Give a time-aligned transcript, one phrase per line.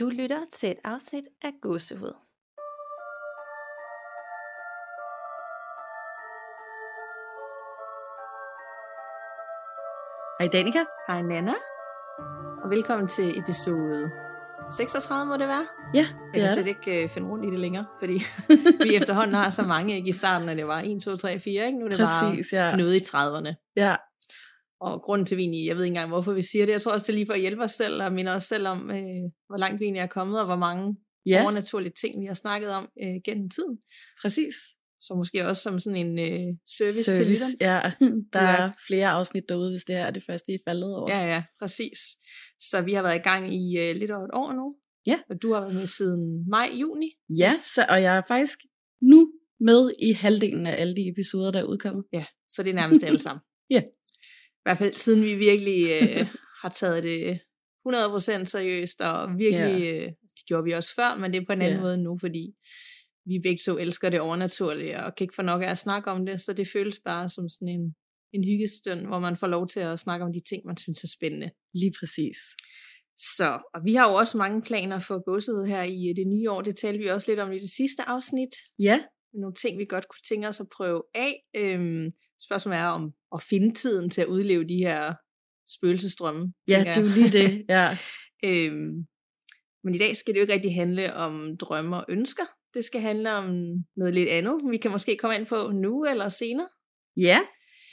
[0.00, 2.14] Du lytter til et afsnit af Gåsehud.
[10.40, 10.78] Hej Danika.
[11.08, 11.54] Hej Nana,
[12.64, 14.10] og velkommen til episode
[14.76, 15.66] 36 må det være.
[15.94, 16.76] Ja, Jeg det kan er slet det.
[16.88, 18.18] ikke uh, finde rundt i det længere, fordi
[18.84, 21.66] vi efterhånden har så mange, ikke i starten, at det var 1, 2, 3, 4,
[21.66, 21.78] ikke?
[21.78, 22.68] Nu er det Præcis, ja.
[22.70, 23.72] bare noget i 30'erne.
[23.76, 23.96] Ja,
[24.80, 26.82] Og grunden til, at vi egentlig, jeg ved ikke engang, hvorfor vi siger det, jeg
[26.82, 28.90] tror også, det er lige for at hjælpe os selv, og minde os selv om,
[28.90, 30.96] øh, hvor langt vi egentlig er kommet, og hvor mange
[31.26, 33.78] ja overnaturlige ting, vi har snakket om øh, gennem tiden.
[34.22, 34.54] præcis.
[35.00, 37.54] Så måske også som sådan en øh, service, service til lytteren.
[37.60, 37.80] Ja,
[38.32, 38.56] der Ja.
[38.56, 41.16] er flere afsnit derude, hvis det her er det første, I er faldet over.
[41.16, 41.98] Ja, ja, præcis.
[42.60, 44.76] Så vi har været i gang i øh, lidt over et år nu.
[45.06, 45.18] Ja.
[45.30, 47.10] Og du har været med siden maj, juni.
[47.38, 48.58] ja så, og jeg er faktisk
[49.02, 52.04] nu med i halvdelen af alle de episoder, der er udkommet.
[52.12, 53.40] Ja, så det er nærmest alle sammen.
[53.76, 53.82] Ja.
[54.60, 56.26] I hvert fald siden vi virkelig øh,
[56.62, 57.40] har taget det
[57.88, 61.62] 100% seriøst, og virkelig, øh, det gjorde vi også før, men det er på en
[61.62, 61.82] anden Ja.
[61.82, 62.54] måde nu, fordi
[63.26, 66.26] vi begge to elsker det overnaturlige, og kan ikke få nok af at snakke om
[66.26, 67.94] det, så det føles bare som sådan en,
[68.32, 71.08] en hyggestund, hvor man får lov til at snakke om de ting, man synes er
[71.16, 71.50] spændende.
[71.74, 72.36] Lige præcis.
[73.36, 76.50] Så, og vi har jo også mange planer for godset her i øh, det nye
[76.50, 76.60] år.
[76.62, 78.48] Det talte vi også lidt om i det sidste afsnit.
[78.78, 79.00] Ja,
[79.34, 81.34] Nogle ting, vi godt kunne tænke os at prøve af.
[81.56, 82.04] Øhm,
[82.46, 85.14] spørgsmålet er om at finde tiden til at udleve de her
[85.68, 86.52] spøgelsesdrømme.
[86.68, 87.64] ja det er jo lige det.
[87.68, 87.98] Ja,
[88.44, 89.06] øhm,
[89.84, 92.42] men i dag skal det jo ikke rigtig handle om drømme og ønsker.
[92.74, 93.44] Det skal handle om
[93.96, 94.54] noget lidt andet.
[94.70, 96.68] Vi kan måske komme ind på nu eller senere.
[97.16, 97.38] ja.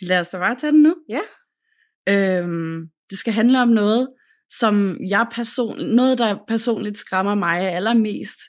[0.02, 0.95] lad os da bare tage den nu.
[1.09, 1.22] Ja.
[2.09, 4.08] Øhm, det skal handle om noget,
[4.59, 8.40] som jeg person, noget, der personligt skræmmer mig allermest.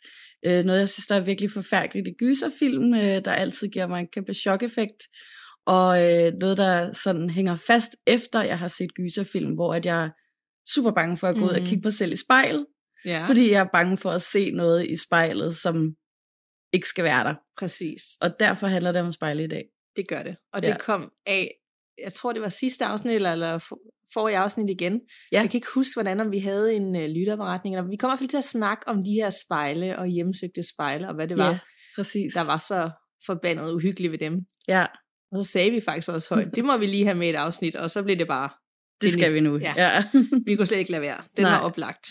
[0.46, 4.00] Øh, noget, jeg synes, der er virkelig forfærdeligt i gyserfilm, øh, der altid giver mig
[4.00, 5.02] en kæmpe chok-effekt.
[5.68, 10.04] Og øh, noget, der sådan hænger fast efter, jeg har set gyserfilm, hvor at jeg
[10.04, 10.10] er
[10.74, 11.66] super bange for at gå ud og Mhm.
[11.66, 12.66] kigge mig selv i spejlet.
[13.04, 13.22] Ja.
[13.28, 15.94] Fordi jeg er bange for at se noget i spejlet, som
[16.72, 17.34] ikke skal være der.
[17.58, 18.02] præcis.
[18.20, 19.64] Og derfor handler det om spejle i dag.
[19.96, 20.36] Det gør det.
[20.52, 20.70] Og Ja.
[20.72, 21.54] det kom af,
[22.04, 23.80] jeg tror det var sidste afsnit, eller, eller for-
[24.14, 25.00] forrige afsnit igen.
[25.32, 25.40] Ja.
[25.40, 27.76] Jeg kan ikke huske, hvordan om vi havde en uh, lytterberetning.
[27.76, 30.62] Eller, vi kommer i hvert fald til at snakke om de her spejle og hjemsøgte
[30.74, 31.58] spejle, og hvad det var, Ja,
[31.96, 32.34] præcis.
[32.34, 32.90] der var så
[33.26, 34.34] forbandet uhyggeligt ved dem.
[34.68, 34.86] Ja,
[35.32, 37.76] Og så sagde vi faktisk også højt, det må vi lige have med et afsnit,
[37.76, 38.50] og så blev det bare,
[39.00, 39.58] det skal vi nu.
[39.58, 39.74] Ja.
[39.76, 40.04] ja.
[40.46, 41.20] vi kunne slet ikke lade være.
[41.36, 41.50] Den Nej.
[41.52, 42.06] var oplagt.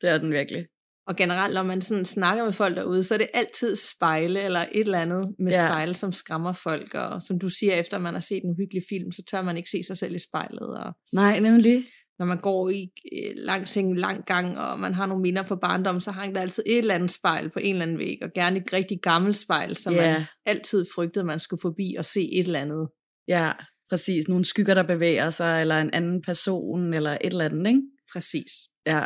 [0.00, 0.66] det er den virkelig.
[1.06, 4.60] Og generelt, når man sådan snakker med folk derude, så er det altid spejle eller
[4.60, 5.62] et eller andet med Ja.
[5.62, 5.68] ja.
[5.68, 6.94] spejle, som skræmmer folk.
[6.94, 9.70] Og som du siger, efter man har set en uhyggelig film, så tør man ikke
[9.70, 10.68] se sig selv i spejlet.
[10.84, 11.84] Og Nej, nemlig.
[12.22, 15.56] Når man går i øh, langs en lang gang, og man har nogle minder fra
[15.56, 18.30] barndom, så hang der altid et eller andet spejl på en eller anden væg, og
[18.34, 20.12] gerne et rigtig gammelt spejl, som Ja.
[20.12, 22.88] man altid frygtede, man skulle forbi og se et eller andet.
[23.28, 23.52] Ja,
[23.90, 24.28] præcis.
[24.28, 27.82] Nogle skygger, der bevæger sig, eller en anden person, eller et eller andet, ikke?
[28.12, 28.52] Præcis.
[28.86, 29.04] Ja.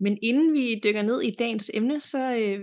[0.00, 2.60] Men inden vi dykker ned i dagens emne, så øh,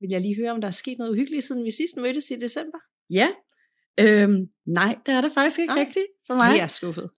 [0.00, 2.36] vil jeg lige høre, om der er sket noget uhyggeligt, siden vi sidst mødtes i
[2.36, 2.78] december.
[3.12, 3.28] Ja.
[4.00, 4.36] Øhm,
[4.66, 5.80] nej, det er der faktisk ikke Nej.
[5.80, 6.56] rigtigt for mig.
[6.56, 7.10] Jeg er skuffet.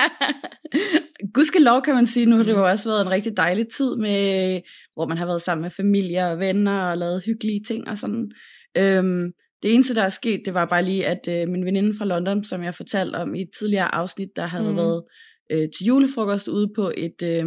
[1.34, 4.60] Gudskelov kan man sige, nu har det jo også været en rigtig dejlig tid, med,
[4.94, 8.30] hvor man har været sammen med familie og venner og lavet hyggelige ting og sådan.
[8.76, 9.32] Øhm,
[9.62, 12.44] det eneste, der er sket, det var bare lige, at øh, min veninde fra London,
[12.44, 14.76] som jeg fortalte om i et tidligere afsnit, der havde mm.
[14.76, 15.04] været
[15.52, 17.46] øh, til julefrokost ude på et, øh,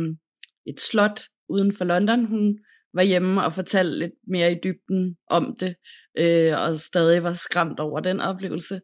[0.68, 2.26] et slot uden for London.
[2.26, 2.58] Hun
[2.94, 5.76] var hjemme og fortalte lidt mere i dybden om det,
[6.18, 8.82] øh, og stadig var skræmt over den oplevelse.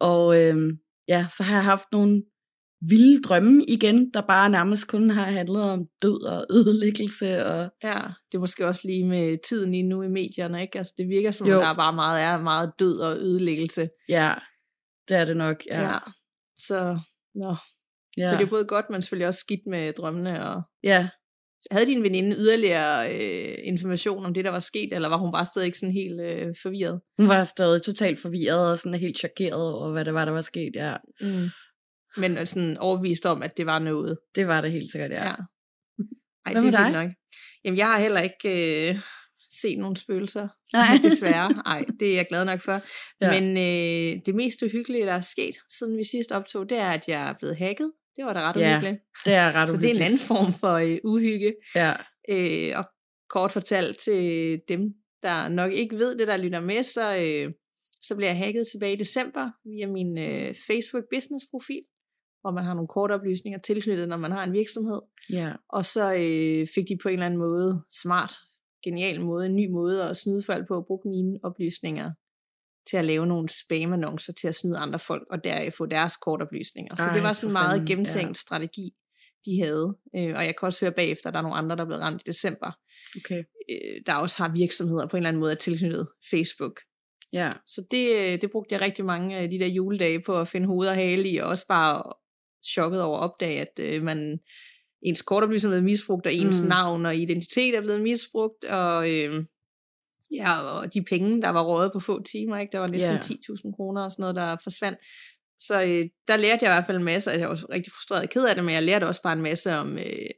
[0.00, 0.56] Og øh,
[1.08, 2.22] ja, så har jeg haft nogle
[2.88, 7.44] vilde drømme igen, der bare nærmest kun har handlet om død og ødelæggelse.
[7.46, 8.00] Og, Ja,
[8.32, 10.78] det er måske også lige med tiden lige nu i medierne, ikke?
[10.78, 11.56] Altså, det virker som, Jo.
[11.56, 13.88] om der bare meget er meget død og ødelæggelse.
[14.08, 14.34] ja,
[15.08, 15.56] det er det nok.
[15.66, 15.98] Ja, ja.
[16.56, 16.98] Så,
[17.34, 17.54] nå.
[18.16, 18.28] ja.
[18.28, 20.46] så det er både godt, men selvfølgelig også skidt med drømmene.
[20.48, 20.62] Og...
[20.82, 21.08] ja.
[21.70, 25.46] Havde din veninde yderligere øh, information om det, der var sket, eller var hun bare
[25.46, 27.00] stadig ikke sådan helt øh, forvirret?
[27.18, 30.40] Hun var stadig totalt forvirret og sådan helt chokeret over, hvad det var, der var
[30.40, 30.72] sket.
[30.74, 31.48] Ja, Mm.
[32.16, 34.18] Men øh, sådan overbevist om, at det var noget.
[34.34, 35.24] det var det helt sikkert, ja.
[35.24, 35.34] Ja.
[36.46, 37.10] Ej, Hvad det er nok.
[37.64, 38.96] Jamen, jeg har heller ikke øh,
[39.60, 40.48] set nogen spøgelser.
[40.72, 40.98] Nej.
[41.02, 41.52] Desværre.
[41.52, 42.80] Nej, det er jeg glad nok for.
[43.20, 43.40] Ja.
[43.40, 47.08] Men øh, det mest uhyggelige, der er sket, siden vi sidst optog, det er, at
[47.08, 47.92] jeg er blevet hacket.
[48.16, 49.02] Det var da ret Ja, uhyggeligt.
[49.24, 51.54] Det er ret Så det er en anden form for øh, uhygge.
[51.74, 51.92] Ja,
[52.28, 52.84] Øh, og
[53.30, 57.52] kort fortalt til dem, der nok ikke ved det, der lytter med, så, øh,
[58.02, 61.82] så blev jeg hacket tilbage i december via min øh, Facebook business profil,
[62.40, 65.00] hvor man har nogle korte oplysninger tilknyttet, når man har en virksomhed.
[65.32, 68.32] ja, Og så øh, fik de på en eller anden måde, smart,
[68.84, 72.10] genial måde, en ny måde at snyde folk på at bruge mine oplysninger
[72.90, 76.96] til at lave nogle spam-annoncer til at snyde andre folk, og deraf få deres kortoplysninger.
[76.96, 78.40] Så Ej, det var sådan en meget fanden, gennemtænkt ja.
[78.40, 78.90] strategi,
[79.46, 79.96] de havde.
[80.16, 82.02] Øh, og jeg kan også høre bagefter, at der er nogle andre, der er blevet
[82.02, 82.70] ramt i december.
[83.16, 83.42] Okay.
[83.70, 86.80] øh, der også har virksomheder på en eller anden måde er tilknyttet Facebook.
[87.32, 87.50] Ja.
[87.66, 90.66] Så det, øh, det brugte jeg rigtig mange af de der juledage på at finde
[90.66, 92.12] hoved og hale i, og også bare
[92.72, 94.38] chokket over at opdage, at øh, man,
[95.02, 96.68] ens kortoplysninger er blevet misbrugt, og ens mm.
[96.68, 99.44] navn og identitet er blevet misbrugt, og, øh,
[100.36, 102.72] ja, og de penge, der var rådet på få timer, ikke?
[102.72, 103.20] der var næsten yeah.
[103.20, 104.98] 10.000 kroner og sådan noget, der forsvandt.
[105.58, 108.22] Så øh, der lærte jeg i hvert fald en masse, altså jeg var rigtig frustreret
[108.22, 110.30] og ked af det, men jeg lærte også bare en masse om øh,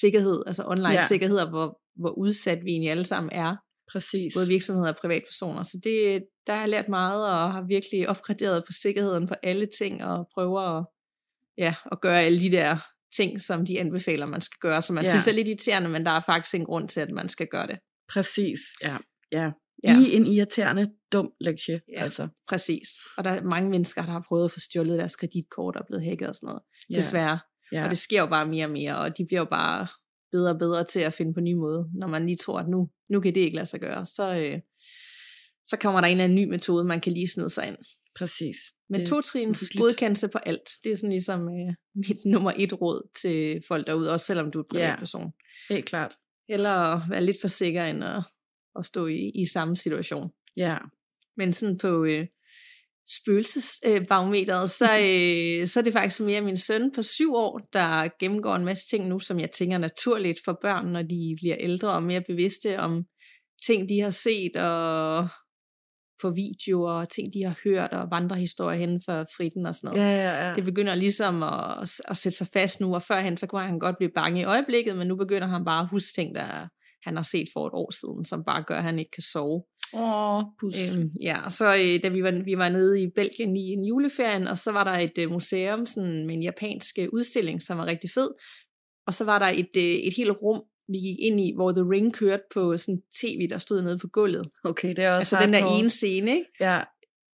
[0.00, 3.56] sikkerhed, altså online sikkerhed, og hvor, hvor udsat vi egentlig alle sammen er
[3.92, 4.34] Præcis.
[4.34, 5.62] både virksomheder og privatpersoner.
[5.62, 9.68] Så det, der har jeg lært meget, og har virkelig opgraderet på sikkerheden på alle
[9.78, 10.86] ting, og prøver at,
[11.58, 12.76] ja, at gøre alle de der
[13.16, 15.10] ting, som de anbefaler, man skal gøre, som man ja.
[15.10, 17.66] synes er lidt irriterende, men der er faktisk en grund til, at man skal gøre
[17.66, 17.78] det.
[18.12, 18.96] Præcis, ja.
[19.32, 19.50] Ja.
[19.84, 20.00] Ja.
[20.00, 22.02] I en irriterende, dum lektie, Ja.
[22.02, 22.28] altså.
[22.48, 22.88] Præcis.
[23.16, 26.04] Og der er mange mennesker, der har prøvet at få stjålet deres kreditkort og blevet
[26.04, 26.62] hacket og sådan noget.
[26.90, 26.94] Ja.
[26.94, 27.38] Desværre.
[27.72, 27.84] Ja.
[27.84, 29.86] Og det sker jo bare mere og mere, og de bliver jo bare
[30.32, 32.90] bedre og bedre til at finde på nye måder, når man lige tror, at nu,
[33.10, 34.06] nu kan det ikke lade sig gøre.
[34.06, 34.60] Så, øh,
[35.66, 37.76] så kommer der en eller anden ny metode, man kan lige snide sig ind.
[38.18, 38.56] Præcis.
[38.90, 41.74] Men to-trins godkendelse på alt, det er sådan ligesom øh,
[42.08, 44.86] mit nummer et råd til folk derude, også selvom du er en Ja.
[44.86, 45.32] privatperson.
[45.70, 46.16] Helt klart.
[46.48, 48.22] Eller være lidt for sikker end at,
[48.78, 50.30] at stå i, i samme situation.
[50.56, 50.76] Ja.
[51.36, 52.26] Men sådan på øh,
[53.08, 58.08] spøgelsesbarometeret, øh, så, øh, så er det faktisk mere min søn på syv år, der
[58.20, 61.56] gennemgår en masse ting nu, som jeg tænker er naturligt for børn, når de bliver
[61.60, 63.04] ældre og mere bevidste om
[63.66, 65.28] ting, de har set og
[66.22, 70.10] på videoer, og ting, de har hørt, og vandrehistorier hen for fritten og sådan noget.
[70.10, 70.54] Ja, ja, ja.
[70.54, 73.96] Det begynder ligesom at, at sætte sig fast nu, og førhen så kunne han godt
[73.96, 76.68] blive bange i øjeblikket, men nu begynder han bare at huske ting, der
[77.08, 79.62] han har set for et år siden, som bare gør, at han ikke kan sove.
[79.94, 80.74] Åh, pus.
[80.78, 84.46] Øhm, ja, så øh, da vi var, vi var nede i Belgien i en juleferien,
[84.46, 87.86] og så var der et øh, museum sådan, med en japansk øh, udstilling, som var
[87.86, 88.30] rigtig fed.
[89.06, 91.90] Og så var der et, øh, et helt rum, vi gik ind i, hvor The
[91.92, 94.48] Ring kørte på sådan tv, der stod nede på gulvet.
[94.64, 96.50] Okay, det er også Altså den der ene scene, ikke?
[96.60, 96.80] Ja,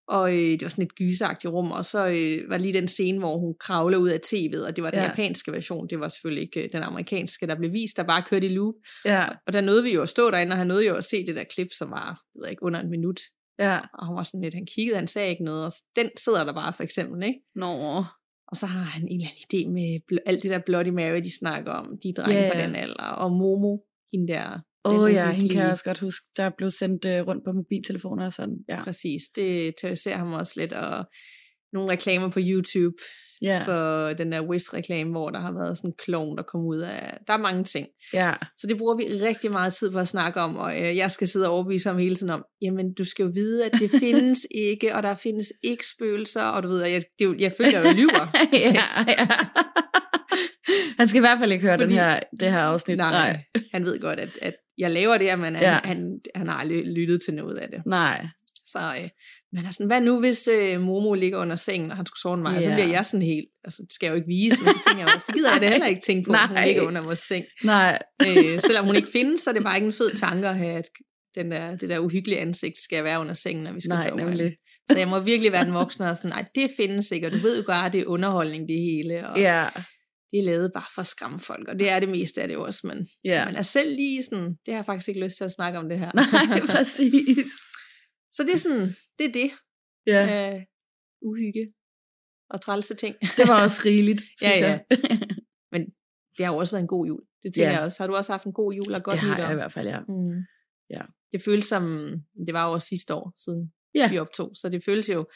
[0.07, 3.19] Og øh, det var sådan et gyseragtigt rum, og så øh, var lige den scene,
[3.19, 5.03] hvor hun kravler ud af tv'et, og det var den Ja.
[5.03, 5.09] ja.
[5.09, 8.45] japanske version, det var selvfølgelig ikke øh, den amerikanske, der blev vist, der bare kørte
[8.45, 8.73] i loop.
[9.05, 11.25] ja, Og der nåede vi jo at stå derinde, og han nåede jo at se
[11.25, 13.19] det der klip, som var, jeg ved ikke, under en minut.
[13.59, 13.79] ja.
[13.93, 16.53] Og han var sådan lidt, han kiggede, han sagde ikke noget, og den sidder der
[16.53, 17.39] bare for eksempel, ikke?
[17.55, 18.03] Nå,
[18.47, 21.37] Og så har han en eller anden idé med alt det der Bloody Mary, de
[21.39, 22.57] snakker om, de drenge yeah.
[22.59, 22.65] ja.
[22.67, 23.77] den alder, og Momo,
[24.13, 24.59] hende der.
[24.85, 26.25] Åh oh, ja, hende kan jeg også godt huske.
[26.37, 28.57] Der blev sendt uh, rundt på mobiltelefoner og sådan.
[28.69, 31.05] Ja, Præcis, det terroriserer ham også lidt, og
[31.73, 32.95] nogle reklamer på YouTube
[33.41, 36.77] ja, for den der Wish-reklame, hvor der har været sådan en klon, der kom ud
[36.79, 37.17] af...
[37.27, 37.87] Der er mange ting.
[38.13, 41.11] ja, Så det bruger vi rigtig meget tid på at snakke om, og øh, jeg
[41.11, 43.91] skal sidde og overbevise ham hele tiden om, jamen du skal jo vide, at det
[44.05, 47.85] findes ikke, og der findes ikke spøgelser, og du ved, jeg, det, jeg føler, jeg
[47.85, 48.37] jo lyver.
[48.77, 49.27] ja, ja.
[50.97, 52.97] Han skal i hvert fald ikke høre Fordi- den her, det her afsnit.
[52.97, 53.43] Nej, nej,
[53.73, 55.79] han ved godt, at, at jeg laver det her, men han, Ja.
[55.83, 57.81] han, han har aldrig lyttet til noget af det.
[57.85, 58.25] Nej.
[58.65, 59.09] Så øh,
[59.51, 62.51] men sådan, hvad nu, hvis øh, Momo ligger under sengen, og han skulle sove mig,
[62.53, 62.63] yeah.
[62.63, 62.75] så Ja.
[62.75, 65.13] bliver jeg sådan helt, altså det skal jeg jo ikke vise, men så tænker jeg
[65.15, 66.65] også, det gider jeg da heller ikke tænke på, at hun Nej.
[66.65, 67.45] ligger under vores seng.
[67.63, 67.99] Nej.
[68.27, 70.73] øh, selvom hun ikke findes, så er det bare ikke en fed tanke at have,
[70.77, 70.89] at
[71.35, 74.17] den der, det der uhyggelige ansigt skal være under sengen, når vi skal Nej, sove.
[74.17, 74.51] nemlig.
[74.91, 77.37] Så jeg må virkelig være den voksne og sådan, nej, det findes ikke, og du
[77.37, 79.67] ved jo godt, det er underholdning det hele, og Ja,
[80.33, 82.57] det er lavet bare for at skræmme folk, og det er det meste af det
[82.57, 83.45] også, men ja.
[83.45, 85.89] man er selv lige sådan, det har jeg faktisk ikke lyst til at snakke om
[85.89, 86.11] det her.
[86.15, 87.47] Nej, præcis.
[88.31, 89.51] så det er sådan, det er det,
[90.07, 90.55] Ja, ja.
[90.55, 90.61] øh,
[91.21, 91.73] uhygge
[92.49, 93.15] og trælse ting.
[93.37, 94.67] det var også rigeligt, Ja, synes ja.
[94.67, 94.85] jeg.
[96.37, 97.21] Det har jo også været en god jul.
[97.43, 97.75] Det tænker Ja.
[97.75, 98.03] jeg også.
[98.03, 99.43] Har du også haft en god jul og godt det har nytår?
[99.43, 99.99] jeg i hvert fald, ja.
[99.99, 100.41] Mm.
[100.89, 101.01] Ja.
[101.31, 101.83] Det føles som,
[102.45, 104.09] det var jo også sidste år siden Ja.
[104.09, 105.27] vi optog, så det føles jo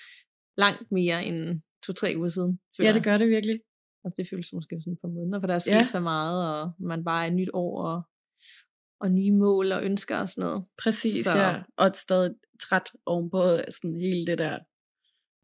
[0.57, 2.59] langt mere end to-tre uger siden.
[2.79, 3.03] Ja, det jeg.
[3.03, 3.59] gør det virkelig.
[4.07, 5.83] Altså, det føles måske sådan par måneder, for der er sket Ja.
[5.83, 8.01] så meget, og man bare er et nyt år, og,
[9.01, 10.65] og nye mål og ønsker og sådan noget.
[10.83, 11.61] Præcis, Så- ja.
[11.77, 14.59] Og stadig træt ovenpå sådan hele det der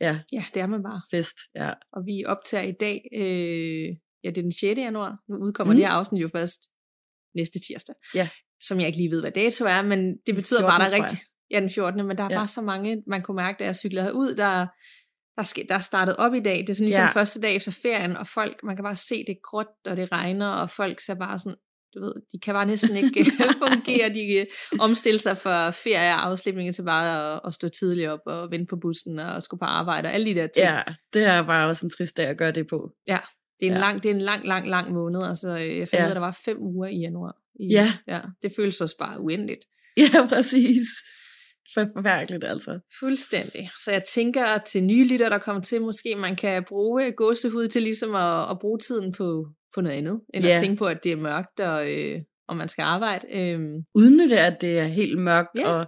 [0.01, 1.01] ja, Ja, det er man bare.
[1.11, 1.37] fest.
[1.55, 3.87] Ja, Og vi optager i dag, øh,
[4.23, 4.77] ja, det er den 6.
[4.79, 5.17] januar.
[5.29, 5.77] Nu udkommer Mm.
[5.77, 6.61] det her afsnit jo først
[7.35, 7.95] næste tirsdag.
[8.15, 8.29] Ja.
[8.61, 11.03] Som jeg ikke lige ved, hvad dato er, men det betyder 14, bare, der er
[11.03, 11.17] rigtig...
[11.51, 12.07] Ja, den 14.
[12.07, 12.37] Men der er ja.
[12.37, 14.67] bare så mange, man kunne mærke, da jeg cyklede herud, der,
[15.37, 16.57] der, sk- der er startet op i dag.
[16.57, 17.05] Det er sådan ligesom Ja.
[17.07, 17.11] ja.
[17.21, 20.47] første dag efter ferien, og folk, man kan bare se det gråt, og det regner,
[20.47, 21.55] og folk ser bare sådan,
[21.95, 23.31] du ved, de kan bare næsten ikke
[23.67, 24.09] fungere.
[24.13, 24.47] De kan
[24.79, 28.65] omstille sig fra ferie og afslipninger til bare at, at stå tidligt op og vente
[28.69, 30.65] på bussen og skulle på arbejde og alle de der ting.
[30.67, 30.81] ja,
[31.13, 32.89] det er bare også en trist dag at gøre det på.
[33.07, 33.17] Det er
[33.59, 33.73] en, Ja.
[33.73, 33.79] ja.
[33.79, 35.23] lang, det er en lang, lang, lang måned.
[35.23, 35.97] Altså, øh, jeg fandt Ja.
[35.97, 36.03] ja.
[36.03, 37.35] ud af, at der var fem uger i januar.
[37.59, 37.93] I, Ja.
[38.07, 38.21] ja.
[38.41, 39.65] Det føles også bare uendeligt.
[39.97, 40.87] Ja, præcis.
[41.73, 42.79] For forfærdeligt, altså.
[42.99, 43.69] Fuldstændig.
[43.85, 47.67] Så jeg tænker at til nye lytter, der kommer til, måske man kan bruge gåsehud
[47.67, 50.53] til ligesom at, at bruge tiden på, på noget andet, end Ja.
[50.53, 53.27] at tænke på, at det er mørkt, og, øh, og man skal arbejde.
[53.37, 55.69] Øhm, Udnytte, at det er helt mørkt Ja.
[55.73, 55.85] og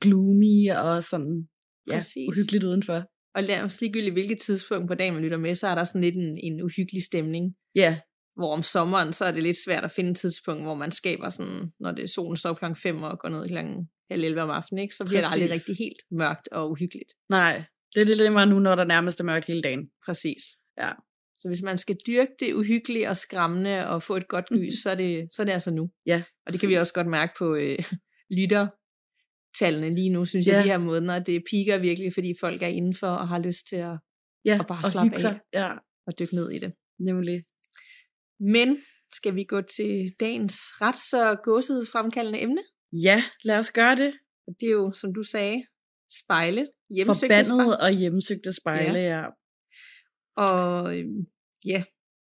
[0.00, 1.48] gloomy og sådan
[1.88, 2.28] ja, Præcis.
[2.28, 3.02] uhyggeligt udenfor.
[3.34, 6.14] og nærmest ligegyldigt hvilket tidspunkt på dagen, man lytter med, så er der sådan lidt
[6.16, 7.54] en, en uhyggelig stemning.
[7.74, 7.98] Ja,
[8.36, 11.30] Hvor om sommeren, så er det lidt svært at finde et tidspunkt, hvor man skaber
[11.30, 14.82] sådan, når det solen står klokken 5 og går ned klokken halv 11 om aftenen,
[14.82, 14.94] ikke?
[14.94, 15.68] så bliver det aldrig Præcis.
[15.68, 17.12] rigtig helt mørkt og uhyggeligt.
[17.30, 17.64] nej.
[17.94, 19.90] Det er lidt nemmere nu, når der nærmest er mørkt hele dagen.
[20.06, 20.42] Præcis.
[20.78, 20.92] Ja.
[21.38, 24.90] Så hvis man skal dyrke det uhyggelige og skræmmende og få et godt gys, så,
[24.90, 25.90] er det, så er det altså nu.
[26.06, 27.78] Ja, Og det kan vi også godt mærke på øh,
[28.38, 30.58] lyttertallene lige nu, synes jeg, Ja.
[30.62, 31.18] de her måneder.
[31.18, 33.98] Det piker virkelig, fordi folk er indenfor og har lyst til at,
[34.44, 35.40] ja Og bare og slappe af.
[35.52, 35.72] Ja,
[36.06, 36.72] at dykke ned i det.
[37.00, 37.44] nemlig.
[38.40, 38.78] Men
[39.12, 42.62] skal vi gå til dagens ret så gåsehedsfremkaldende emne?
[42.92, 44.12] Ja, lad os gøre det.
[44.46, 45.64] Og det er jo, som du sagde,
[46.10, 46.68] spejle.
[46.90, 47.44] Hjemmesøgte spejle.
[47.44, 49.20] Forbandet og hjemmesøgte spejle, ja.
[49.20, 49.26] ja.
[50.36, 51.26] Og øhm,
[51.66, 51.84] ja,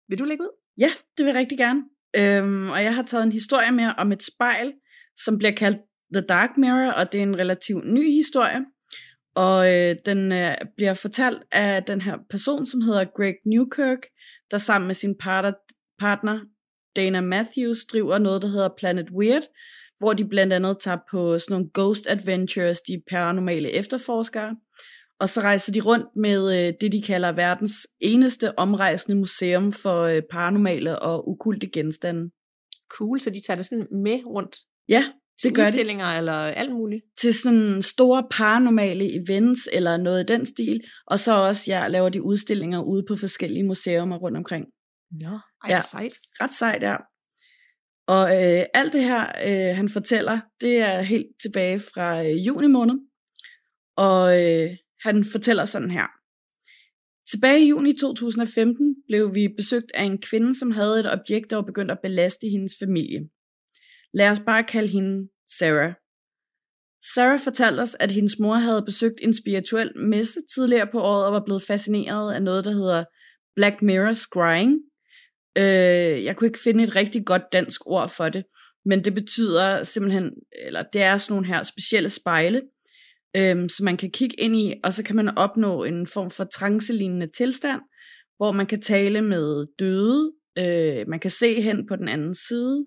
[0.08, 0.56] vil du lægge ud?
[0.78, 1.82] Ja, det vil jeg rigtig gerne.
[2.16, 4.72] Øhm, og jeg har taget en historie med om et spejl,
[5.16, 5.78] som bliver kaldt
[6.14, 8.60] The Dark Mirror, og det er en relativt ny historie.
[9.34, 13.98] Og øh, den øh, bliver fortalt af den her person, som hedder Greg Newkirk,
[14.50, 15.52] der sammen med sin partner,
[15.98, 16.40] partner
[16.96, 19.42] Dana Matthews driver noget, der hedder Planet Weird,
[19.98, 24.56] hvor de blandt andet tager på sådan nogle ghost adventures, de paranormale efterforskere.
[25.20, 30.02] Og så rejser de rundt med øh, det, de kalder verdens eneste omrejsende museum for
[30.02, 32.30] øh, paranormale og ukulte genstande.
[32.90, 34.56] Cool, så de tager det sådan med rundt
[34.88, 35.04] Ja,
[35.40, 35.68] til det gør de.
[35.68, 37.02] udstillinger eller alt muligt.
[37.20, 40.80] Til sådan store paranormale events eller noget i den stil.
[41.06, 44.66] Og så også ja, laver de udstillinger ude på forskellige museer rundt omkring.
[45.22, 45.38] Nå, ej,
[45.68, 45.74] Ja.
[45.74, 45.80] ja.
[45.80, 46.12] sejt.
[46.40, 46.96] Ret sejt, ja.
[48.08, 52.66] Og øh, alt det her, øh, han fortæller, det er helt tilbage fra øh, juni
[52.66, 52.94] måned.
[53.96, 56.06] Og øh, han fortæller sådan her.
[57.30, 61.56] Tilbage i juni 2015 blev vi besøgt af en kvinde, som havde et objekt, der
[61.56, 63.28] var begyndt at belaste hendes familie.
[64.14, 65.92] Lad os bare kalde hende Sarah.
[67.14, 71.32] Sarah fortalte os, at hendes mor havde besøgt en spirituel messe tidligere på året og
[71.32, 73.04] var blevet fascineret af noget, der hedder
[73.56, 74.78] Black Mirror Scrying.
[75.58, 78.44] Øh, jeg kunne ikke finde et rigtig godt dansk ord for det,
[78.84, 80.30] men det betyder simpelthen,
[80.66, 82.62] eller det er sådan nogle her specielle spejle,
[83.36, 86.44] øhm, som man kan kigge ind i, og så kan man opnå en form for
[86.44, 87.80] trancelignende tilstand,
[88.36, 92.86] hvor man kan tale med døde, øh, man kan se hen på den anden side,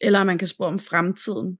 [0.00, 1.58] eller man kan spå om fremtiden.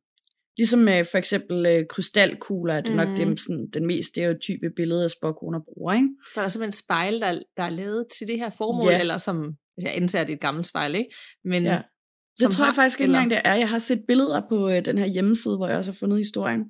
[0.57, 2.97] Ligesom med for eksempel øh, krystalkugler, er det mm.
[2.97, 3.17] nok Mhm.
[3.17, 6.09] dem, sådan, den mest stereotype billede af spåkoner bruger, ikke?
[6.35, 9.00] Så er der simpelthen spejl, der, der er lavet til det her formål, Ja.
[9.00, 11.11] eller som, jeg anser det et gammelt spejl, ikke?
[11.44, 11.70] Men Ja.
[12.38, 13.54] Det som tror jeg har- faktisk ikke engang, det er.
[13.54, 16.61] Jeg har set billeder på øh, den her hjemmeside, hvor jeg også har fundet historien.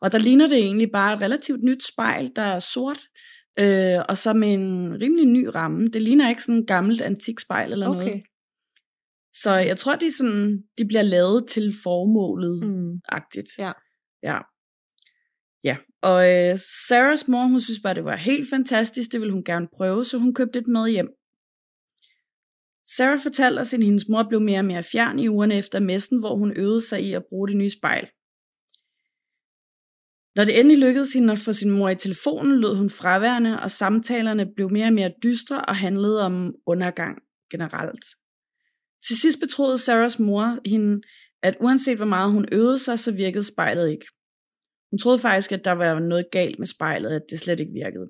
[0.00, 3.00] Og der ligner det egentlig bare et relativt nyt spejl, der er sort,
[3.58, 5.88] øh, og så med en rimelig ny ramme.
[5.88, 7.98] Det ligner ikke sådan et gammelt antikspejl eller Okay.
[8.06, 8.22] noget.
[9.34, 12.92] Så jeg tror, de, sådan, de bliver lavet til formålet Mm.
[13.58, 13.72] Ja.
[14.22, 14.38] Ja.
[15.64, 19.44] Ja, og øh, Sarahs mor, hun synes bare, det var helt fantastisk, det ville hun
[19.44, 21.08] gerne prøve, så hun købte et med hjem.
[22.96, 26.18] Sarah fortalte os, at hendes mor blev mere og mere fjern i ugerne efter messen,
[26.18, 28.08] hvor hun øvede sig i at bruge det nye spejl.
[30.34, 33.70] Når det endelig lykkedes hende at få sin mor i telefonen, lød hun fraværende, og
[33.70, 37.18] samtalerne blev mere og mere dystre og handlede om undergang
[37.50, 38.04] generelt.
[39.06, 41.02] Til sidst betroede Sarahs mor hende,
[41.42, 44.06] at uanset hvor meget hun øvede sig, så virkede spejlet ikke.
[44.90, 48.08] Hun troede faktisk, at der var noget galt med spejlet, at det slet ikke virkede.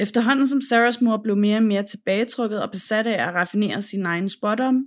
[0.00, 4.06] Efterhånden som Sarahs mor blev mere og mere tilbagetrukket og besat af at raffinere sin
[4.06, 4.86] egen spådom,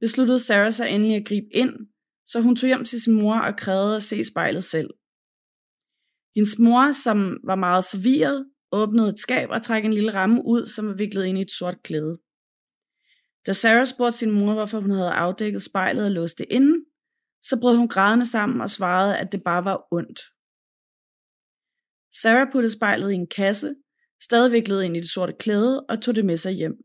[0.00, 1.72] besluttede Sarah sig endelig at gribe ind,
[2.26, 4.90] så hun tog hjem til sin mor og krævede at se spejlet selv.
[6.36, 10.66] Hendes mor, som var meget forvirret, åbnede et skab og trak en lille ramme ud,
[10.66, 12.18] som var viklet ind i et sort klæde.
[13.46, 16.84] Da Sarah spurgte sin mor, hvorfor hun havde afdækket spejlet og låst det inde,
[17.42, 20.20] så brød hun grædende sammen og svarede, at det bare var ondt.
[22.22, 23.74] Sarah puttede spejlet i en kasse,
[24.24, 26.76] stadigvæk led ind i det sorte klæde, og tog det med sig hjem.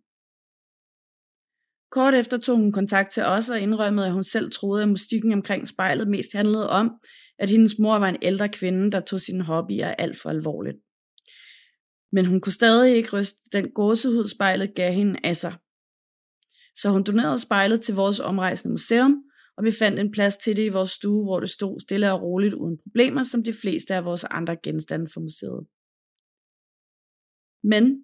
[1.92, 5.34] Kort efter tog hun kontakt til os og indrømmede, at hun selv troede, at musikken
[5.34, 6.92] omkring spejlet mest handlede om,
[7.40, 10.78] at hendes mor var en ældre kvinde, der tog sine hobbyer alt for alvorligt.
[12.12, 15.54] Men hun kunne stadig ikke ryste den gåsehud, spejlet gav hende af sig.
[16.76, 19.24] Så hun donerede spejlet til vores omrejsende museum,
[19.58, 22.22] og vi fandt en plads til det i vores stue, hvor det stod stille og
[22.22, 25.68] roligt uden problemer, som de fleste af vores andre genstande for museet.
[27.72, 28.04] Men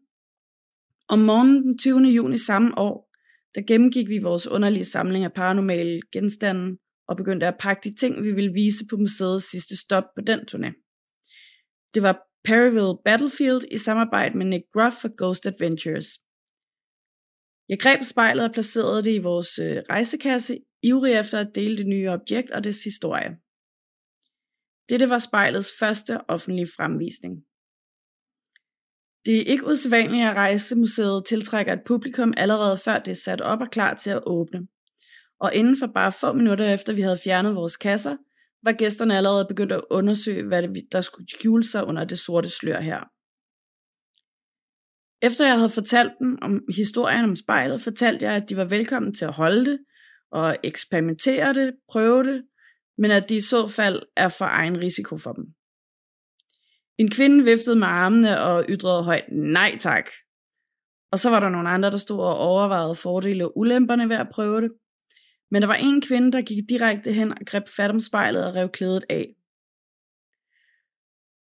[1.07, 1.99] om morgenen den 20.
[1.99, 3.09] juni samme år,
[3.55, 6.77] der gennemgik vi vores underlige samling af paranormale genstande
[7.07, 10.39] og begyndte at pakke de ting, vi ville vise på museets sidste stop på den
[10.39, 10.69] turné.
[11.93, 16.07] Det var Perryville Battlefield i samarbejde med Nick Gruff for Ghost Adventures.
[17.69, 21.87] Jeg greb spejlet og placerede det i vores øh, rejsekasse ivrig efter at dele det
[21.87, 23.29] nye objekt og dets historie.
[24.89, 27.45] Dette var spejlets første offentlige fremvisning.
[29.25, 33.61] Det er ikke usædvanligt, at rejsemuseet tiltrækker et publikum allerede før det er sat op
[33.61, 34.67] og klar til at åbne.
[35.39, 38.17] Og inden for bare få minutter efter vi havde fjernet vores kasser,
[38.63, 42.79] var gæsterne allerede begyndt at undersøge, hvad der skulle skjule sig under det sorte slør
[42.79, 42.99] her.
[45.21, 49.13] Efter jeg havde fortalt dem om historien om spejlet, fortalte jeg, at de var velkommen
[49.13, 49.79] til at holde det
[50.31, 52.43] og eksperimentere det, prøve det,
[52.97, 55.45] men at de i så fald er for egen risiko for dem.
[56.97, 60.09] En kvinde viftede med armene og ytrede højt nej tak.
[61.11, 64.27] Og så var der nogle andre, der stod og overvejede fordele og ulemperne ved at
[64.33, 64.71] prøve det.
[65.51, 68.55] Men der var en kvinde, der gik direkte hen og greb fat om spejlet og
[68.55, 69.35] rev klædet af.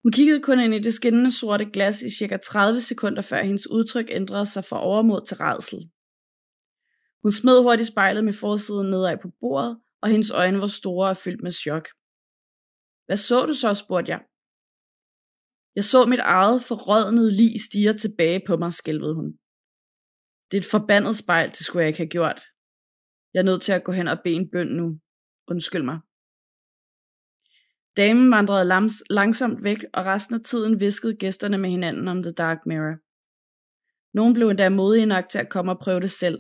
[0.04, 3.70] Hun kiggede kun ind i det skinnende sorte glas i cirka 30 sekunder, før hendes
[3.70, 5.80] udtryk ændrede sig fra overmod til redsel.
[7.22, 11.18] Hun smed hurtigt spejlet med forsiden nedad på bordet, og hendes øjne var store og
[11.18, 11.90] fyldt med chok.
[13.06, 14.22] Hvad så du så, spurgte jeg.
[15.76, 19.38] Jeg så mit eget forrådnede lig stige tilbage på mig, skælvede hun.
[20.52, 22.42] Det er et forbandet spejl, det skulle jeg ikke have gjort.
[23.34, 25.00] Jeg er nødt til at gå hen og bede en bøn nu.
[25.48, 26.00] Undskyld mig.
[27.98, 32.32] Damen vandrede lams, langsomt væk, og resten af tiden viskede gæsterne med hinanden om The
[32.32, 32.98] Dark Mirror.
[34.14, 36.40] Nogen blev endda modige nok til at komme og prøve det selv.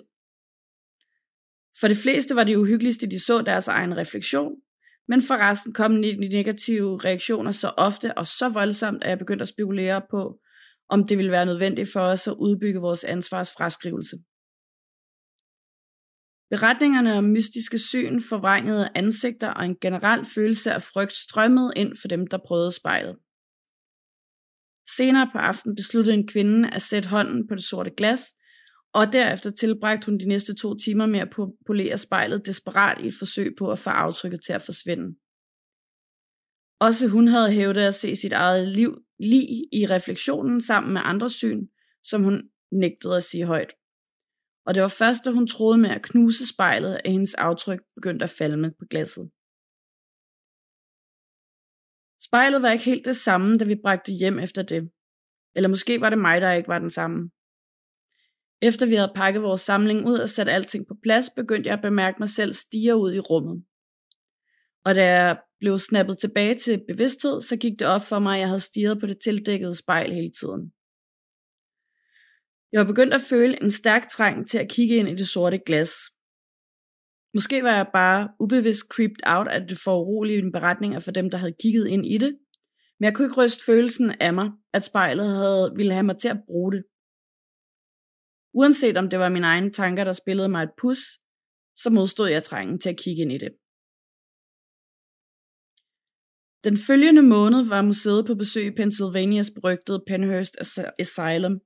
[1.79, 4.61] For de fleste var det uhyggeligste, de så deres egen refleksion,
[5.09, 9.47] men forresten kom de negative reaktioner så ofte og så voldsomt, at jeg begyndte at
[9.47, 10.39] spekulere på,
[10.89, 14.17] om det ville være nødvendigt for os at udbygge vores ansvarsfraskrivelse.
[16.49, 22.07] Beretningerne om mystiske syn, forvrængede ansigter og en generel følelse af frygt strømmede ind for
[22.07, 23.17] dem, der prøvede spejlet.
[24.97, 28.21] Senere på aftenen besluttede en kvinde at sætte hånden på det sorte glas,
[28.93, 31.29] og derefter tilbragte hun de næste to timer med at
[31.65, 35.17] polere spejlet desperat i et forsøg på at få aftrykket til at forsvinde.
[36.79, 41.29] Også hun havde hævdet at se sit eget liv lige i refleksionen sammen med andre
[41.29, 41.67] syn,
[42.03, 43.73] som hun nægtede at sige højt
[44.69, 48.23] og det var først, da hun troede med at knuse spejlet, at hendes aftryk begyndte
[48.23, 49.31] at falme på glasset.
[52.27, 54.91] Spejlet var ikke helt det samme, da vi bragte hjem efter det.
[55.55, 57.31] Eller måske var det mig, der ikke var den samme.
[58.61, 61.81] Efter vi havde pakket vores samling ud og sat alting på plads, begyndte jeg at
[61.81, 63.63] bemærke mig selv stige ud i rummet.
[64.85, 68.39] Og da jeg blev snappet tilbage til bevidsthed, så gik det op for mig, at
[68.39, 70.73] jeg havde stirret på det tildækkede spejl hele tiden.
[72.71, 75.59] Jeg var begyndt at føle en stærk trang til at kigge ind i det sorte
[75.65, 75.91] glas.
[77.33, 81.55] Måske var jeg bare ubevidst creeped out af det foruroligende beretninger for dem, der havde
[81.61, 82.37] kigget ind i det,
[82.99, 86.27] men jeg kunne ikke ryste følelsen af mig, at spejlet havde, ville have mig til
[86.27, 86.83] at bruge det.
[88.53, 90.99] Uanset om det var mine egne tanker, der spillede mig et pus,
[91.75, 93.51] så modstod jeg trængen til at kigge ind i det.
[96.63, 100.55] Den følgende måned var museet på besøg i Pennsylvanias berygtede Penhurst
[100.99, 101.59] Asylum,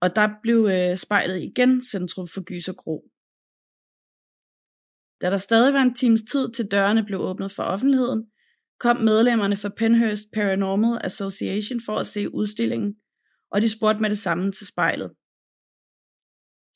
[0.00, 2.96] og der blev øh, spejlet igen centrum for gys og gro.
[5.20, 8.30] Da der stadig var en times tid til dørene blev åbnet for offentligheden,
[8.80, 12.96] kom medlemmerne fra Penhurst Paranormal Association for at se udstillingen,
[13.50, 15.10] og de spurgte med det samme til spejlet.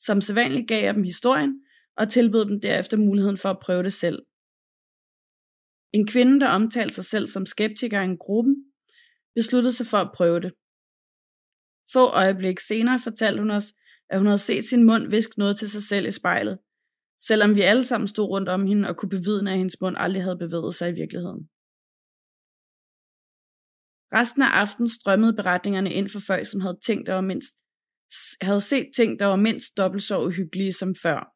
[0.05, 1.63] Som sædvanligt gav jeg dem historien,
[1.97, 4.25] og tilbød dem derefter muligheden for at prøve det selv.
[5.93, 8.55] En kvinde, der omtalte sig selv som skeptiker i en gruppe,
[9.35, 10.53] besluttede sig for at prøve det.
[11.93, 13.67] Få øjeblik senere fortalte hun os,
[14.09, 16.59] at hun havde set sin mund viske noget til sig selv i spejlet,
[17.19, 20.23] selvom vi alle sammen stod rundt om hende og kunne bevidne, at hendes mund aldrig
[20.23, 21.49] havde bevæget sig i virkeligheden.
[24.17, 27.55] Resten af aftenen strømmede beretningerne ind for folk, som havde, tænkt, der mindst,
[28.41, 31.33] havde set ting, der var mindst dobbelt så uhyggelige som før.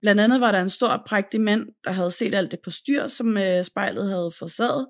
[0.00, 3.06] Blandt andet var der en stor prægtig mand, der havde set alt det på styr,
[3.06, 4.86] som øh, spejlet havde forsaget,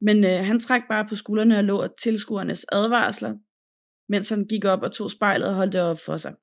[0.00, 3.34] men øh, han trak bare på skuldrene og lå af tilskuernes advarsler,
[4.08, 6.34] mens han gik op og tog spejlet og holdt det op for sig.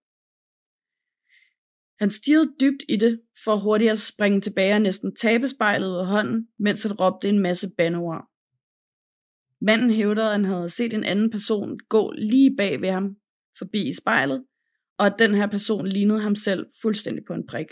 [1.99, 5.97] Han stirrede dybt i det, for hurtigt at springe tilbage og næsten tabe spejlet ud
[5.97, 8.30] af hånden, mens han råbte en masse bandeord.
[9.61, 13.15] Manden hævdede, at han havde set en anden person gå lige bag ved ham,
[13.57, 14.45] forbi i spejlet,
[14.97, 17.67] og at den her person lignede ham selv fuldstændig på en prik.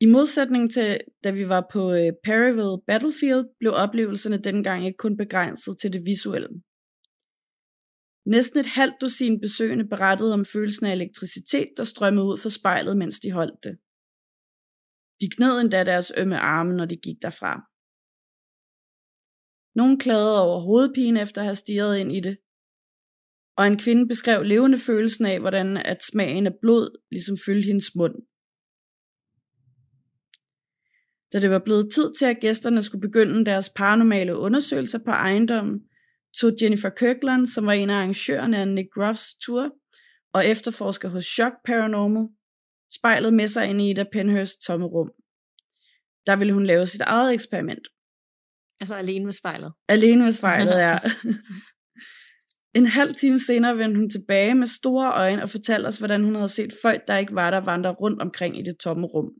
[0.00, 5.16] I modsætning til, da vi var på øh, Perryville Battlefield, blev oplevelserne dengang ikke kun
[5.16, 6.48] begrænset til det visuelle.
[8.26, 12.96] Næsten et halvt dusin besøgende berettede om følelsen af elektricitet, der strømmede ud fra spejlet,
[12.96, 13.78] mens de holdt det.
[15.20, 17.75] De gned endda deres ømme arme, når de gik derfra.
[19.76, 22.38] Nogle klagede over hovedpine efter at have stirret ind i det.
[23.56, 27.94] Og en kvinde beskrev levende følelsen af, hvordan at smagen af blod ligesom fyldte hendes
[27.96, 28.14] mund.
[31.32, 35.80] Da det var blevet tid til, at gæsterne skulle begynde deres paranormale undersøgelser på ejendommen,
[36.40, 39.70] tog Jennifer Kirkland, som var en af arrangørerne af Nick Ruffs tur,
[40.32, 42.28] og efterforsker hos Shock Paranormal,
[42.98, 45.10] spejlet med sig ind i et af Penhursts tomme rum.
[46.26, 47.88] Der ville hun lave sit eget eksperiment.
[48.80, 49.72] Altså alene med spejlet.
[49.88, 50.98] Alene med spejlet, ja.
[52.74, 56.34] en halv time senere vendte hun tilbage med store øjne og fortalte os, hvordan hun
[56.34, 59.30] havde set folk, der ikke var der, vandre rundt omkring i det tomme rum.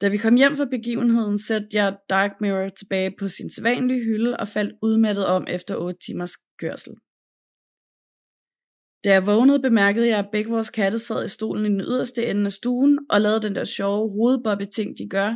[0.00, 4.36] Da vi kom hjem fra begivenheden, satte jeg Dark Mirror tilbage på sin sædvanlige hylde
[4.36, 6.94] og faldt udmattet om efter 8 timers kørsel.
[9.04, 12.26] Da jeg vågnede, bemærkede jeg, at begge vores katte sad i stolen i den yderste
[12.26, 15.30] ende af stuen og lavede den der sjove hovedbobbe ting, de gør,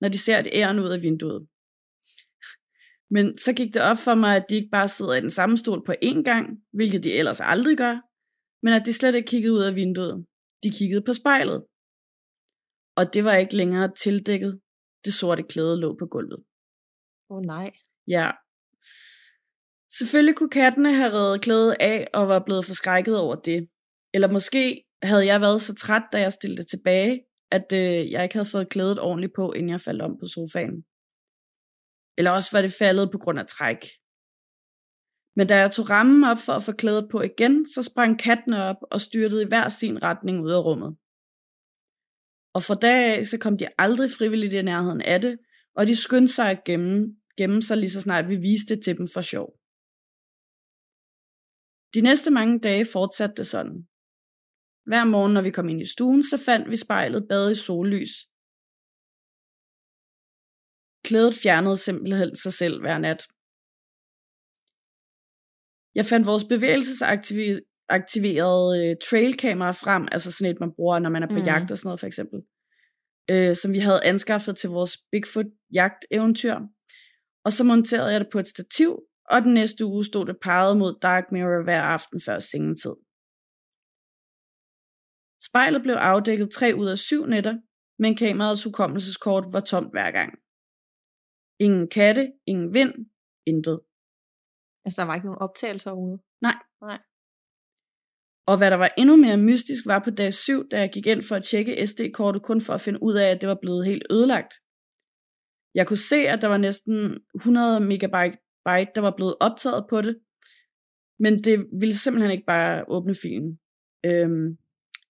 [0.00, 1.48] når de ser et æren ud af vinduet.
[3.10, 5.56] Men så gik det op for mig, at de ikke bare sidder i den samme
[5.58, 7.94] stol på én gang, hvilket de ellers aldrig gør,
[8.62, 10.26] men at de slet ikke kiggede ud af vinduet.
[10.62, 11.66] De kiggede på spejlet.
[12.96, 14.60] Og det var ikke længere tildækket.
[15.04, 16.44] Det sorte klæde lå på gulvet.
[17.30, 17.72] Åh oh, nej.
[18.08, 18.30] Ja.
[19.98, 23.68] Selvfølgelig kunne kattene have reddet klædet af og var blevet forskrækket over det.
[24.14, 28.22] Eller måske havde jeg været så træt, da jeg stillede det tilbage, at øh, jeg
[28.22, 30.84] ikke havde fået klædet ordentligt på, inden jeg faldt om på sofaen.
[32.18, 33.82] Eller også var det faldet på grund af træk.
[35.36, 38.62] Men da jeg tog rammen op for at få klædet på igen, så sprang kattene
[38.64, 40.96] op og styrtede i hver sin retning ud af rummet.
[42.54, 45.38] Og fra dag af, så kom de aldrig frivilligt i nærheden af det,
[45.74, 48.98] og de skyndte sig at gemme, gemme sig lige så snart vi viste det til
[48.98, 49.48] dem for sjov.
[51.94, 53.89] De næste mange dage fortsatte det sådan.
[54.90, 58.10] Hver morgen, når vi kom ind i stuen, så fandt vi spejlet bad i sollys.
[61.04, 63.26] Klædet fjernede simpelthen sig selv hver nat.
[65.94, 71.28] Jeg fandt vores bevægelsesaktiverede øh, trailkamera frem, altså sådan et, man bruger, når man er
[71.28, 71.48] på mm.
[71.50, 72.40] jagt og sådan noget for eksempel,
[73.30, 76.56] øh, som vi havde anskaffet til vores Bigfoot-jagt-eventyr.
[77.44, 78.98] Og så monterede jeg det på et stativ,
[79.30, 82.94] og den næste uge stod det parret mod Dark Mirror hver aften før sengetid.
[85.50, 87.54] Spejlet blev afdækket 3 ud af 7 nætter,
[87.98, 90.30] men kameraets hukommelseskort var tomt hver gang.
[91.60, 92.92] Ingen katte, ingen vind,
[93.46, 93.80] intet.
[94.84, 96.22] Altså, der var ikke nogen optagelser overhovedet?
[96.42, 96.58] Nej.
[96.80, 96.98] Nej.
[98.50, 101.22] Og hvad der var endnu mere mystisk var på dag 7, da jeg gik ind
[101.22, 104.06] for at tjekke SD-kortet, kun for at finde ud af, at det var blevet helt
[104.10, 104.52] ødelagt.
[105.74, 106.94] Jeg kunne se, at der var næsten
[107.34, 110.14] 100 megabyte, der var blevet optaget på det,
[111.24, 113.58] men det ville simpelthen ikke bare åbne filen.
[114.08, 114.58] Øhm,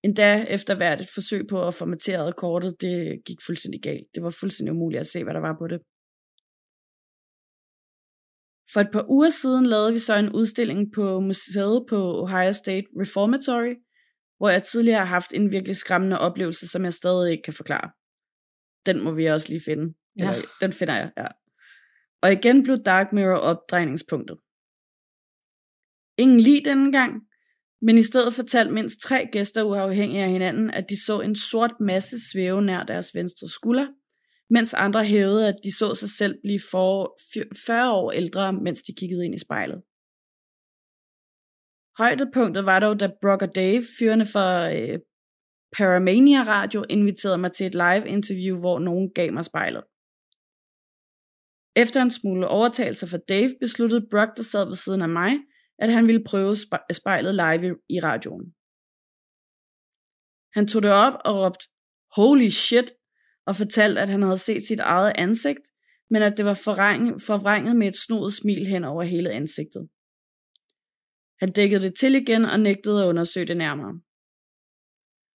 [0.04, 4.06] endda efter hvert et forsøg på at formatere kortet, det gik fuldstændig galt.
[4.14, 5.80] Det var fuldstændig umuligt at se, hvad der var på det.
[8.72, 12.86] For et par uger siden lavede vi så en udstilling på museet på Ohio State
[13.00, 13.74] Reformatory,
[14.38, 17.90] hvor jeg tidligere har haft en virkelig skræmmende oplevelse, som jeg stadig ikke kan forklare.
[18.86, 19.94] Den må vi også lige finde.
[20.18, 20.32] Ja.
[20.32, 21.26] Eller, den finder jeg, ja.
[22.22, 24.38] Og igen blev Dark Mirror opdrejningspunktet.
[26.18, 27.29] Ingen lige denne gang,
[27.82, 31.74] men i stedet fortalte mindst tre gæster uafhængige af hinanden, at de så en sort
[31.80, 33.86] masse svæve nær deres venstre skulder,
[34.50, 37.18] mens andre hævede, at de så sig selv blive for
[37.66, 39.82] 40 år ældre, mens de kiggede ind i spejlet.
[41.98, 44.98] Højdepunktet var dog, da Brock og Dave, fyrene for øh,
[45.76, 49.84] Paramania Radio, inviterede mig til et live interview, hvor nogen gav mig spejlet.
[51.76, 55.32] Efter en smule overtagelse fra Dave, besluttede Brock, der sad ved siden af mig,
[55.80, 56.56] at han ville prøve
[56.92, 58.54] spejlet live i radioen.
[60.54, 61.66] Han tog det op og råbte,
[62.16, 62.92] holy shit,
[63.46, 65.64] og fortalte, at han havde set sit eget ansigt,
[66.10, 69.88] men at det var forvrænget med et snodet smil hen over hele ansigtet.
[71.40, 74.00] Han dækkede det til igen og nægtede at undersøge det nærmere.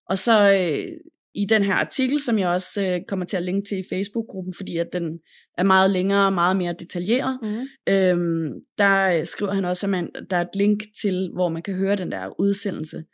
[0.07, 3.69] Og så øh, i den her artikel, som jeg også øh, kommer til at linke
[3.69, 5.19] til i Facebook-gruppen, fordi at den
[5.59, 7.93] er meget længere og meget mere detaljeret, mm.
[7.93, 11.75] øhm, der skriver han også, at man, der er et link til, hvor man kan
[11.75, 13.05] høre den der udsendelse.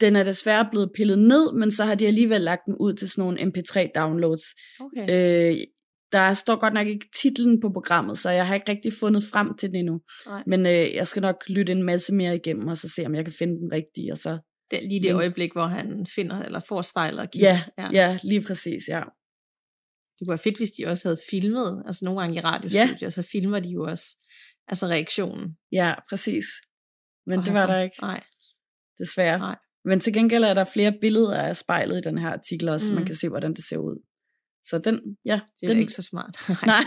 [0.00, 3.10] Den er desværre blevet pillet ned, men så har de alligevel lagt den ud til
[3.10, 4.44] sådan nogle MP3-downloads.
[4.80, 5.52] Okay.
[5.52, 5.58] Øh,
[6.12, 9.56] der står godt nok ikke titlen på programmet, så jeg har ikke rigtig fundet frem
[9.56, 10.00] til den endnu.
[10.26, 10.42] Nej.
[10.46, 13.24] Men øh, jeg skal nok lytte en masse mere igennem, og så se, om jeg
[13.24, 14.38] kan finde den rigtige, og så
[14.70, 18.42] det, lige det øjeblik, hvor han finder eller får spejlet og Ja, ja, ja, lige
[18.42, 19.02] præcis, ja.
[20.18, 23.10] Det kunne være fedt, hvis de også havde filmet, altså nogle gange i radiostudier, ja.
[23.10, 24.24] så filmer de jo også
[24.68, 25.56] altså reaktionen.
[25.72, 26.44] Ja, præcis.
[27.26, 27.96] Men og det var der ikke.
[28.02, 28.22] Nej.
[28.98, 29.38] Desværre.
[29.38, 29.56] Nej.
[29.84, 32.94] Men til gengæld er der flere billeder af spejlet i den her artikel også, mm.
[32.94, 34.02] man kan se, hvordan det ser ud.
[34.64, 35.40] Så den, ja.
[35.60, 36.36] Det er den, ikke så smart.
[36.66, 36.82] Nej.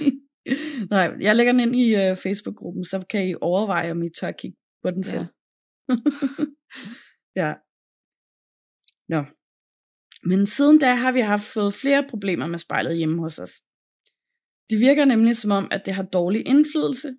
[0.90, 4.30] Nej, jeg lægger den ind i uh, Facebook-gruppen, så kan I overveje, om I tør
[4.30, 5.20] kigge på den selv.
[5.20, 5.26] ja.
[7.40, 7.54] ja.
[9.08, 9.24] Nå.
[10.22, 13.52] Men siden da har vi haft fået flere problemer med spejlet hjemme hos os.
[14.70, 17.14] Det virker nemlig som om, at det har dårlig indflydelse,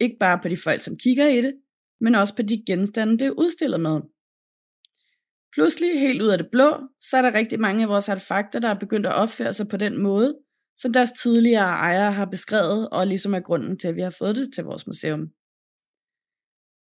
[0.00, 1.54] ikke bare på de folk, som kigger i det,
[2.00, 4.00] men også på de genstande, det er udstillet med.
[5.52, 8.68] Pludselig, helt ud af det blå, så er der rigtig mange af vores artefakter, der
[8.68, 10.38] er begyndt at opføre sig på den måde,
[10.76, 14.36] som deres tidligere ejere har beskrevet, og ligesom er grunden til, at vi har fået
[14.36, 15.30] det til vores museum.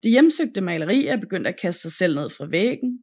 [0.05, 3.03] Det hjemsøgte maleri er begyndt at kaste sig selv ned fra væggen.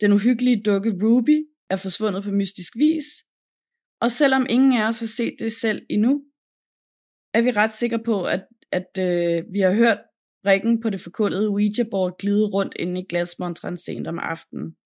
[0.00, 1.38] Den uhyggelige dukke Ruby
[1.70, 3.08] er forsvundet på mystisk vis,
[4.00, 6.12] og selvom ingen af os har set det selv endnu,
[7.34, 9.98] er vi ret sikre på, at, at øh, vi har hørt
[10.46, 14.76] rækken på det forkullede Ouija-board glide rundt inde i glasmontren sent om aftenen.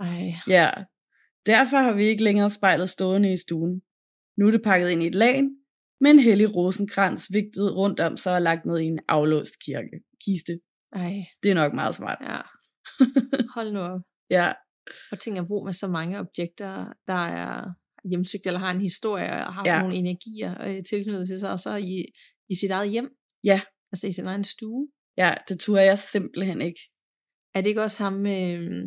[0.00, 0.26] Ej.
[0.48, 0.70] Ja,
[1.46, 3.82] derfor har vi ikke længere spejlet stående i stuen.
[4.38, 5.42] Nu er det pakket ind i et lag,
[6.02, 9.96] med en hellig rosenkrans vigtet rundt om sig og lagt ned i en aflåst kirke.
[10.24, 10.60] Kiste.
[10.92, 11.14] Ej.
[11.42, 12.18] Det er nok meget smart.
[12.20, 12.40] Ja.
[13.56, 14.00] Hold nu op.
[14.30, 14.52] ja,
[15.12, 17.64] Og tænk at bo med så mange objekter, der er
[18.10, 19.80] hjemsøgt, eller har en historie, og har Ja.
[19.80, 22.04] nogle energier øh, tilknyttet til sig, og så i,
[22.50, 23.08] i sit eget hjem.
[23.44, 23.60] Ja.
[23.92, 24.88] Altså i sin egen stue.
[25.16, 26.80] ja, det turde jeg simpelthen ikke.
[27.54, 28.82] Er det ikke også ham med øh,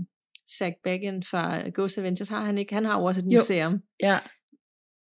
[0.57, 2.29] Zach Baggin fra Ghost Adventures?
[2.29, 2.73] Har han ikke?
[2.73, 3.37] Han har jo også et Jo.
[3.37, 3.79] museum.
[3.99, 4.19] Ja,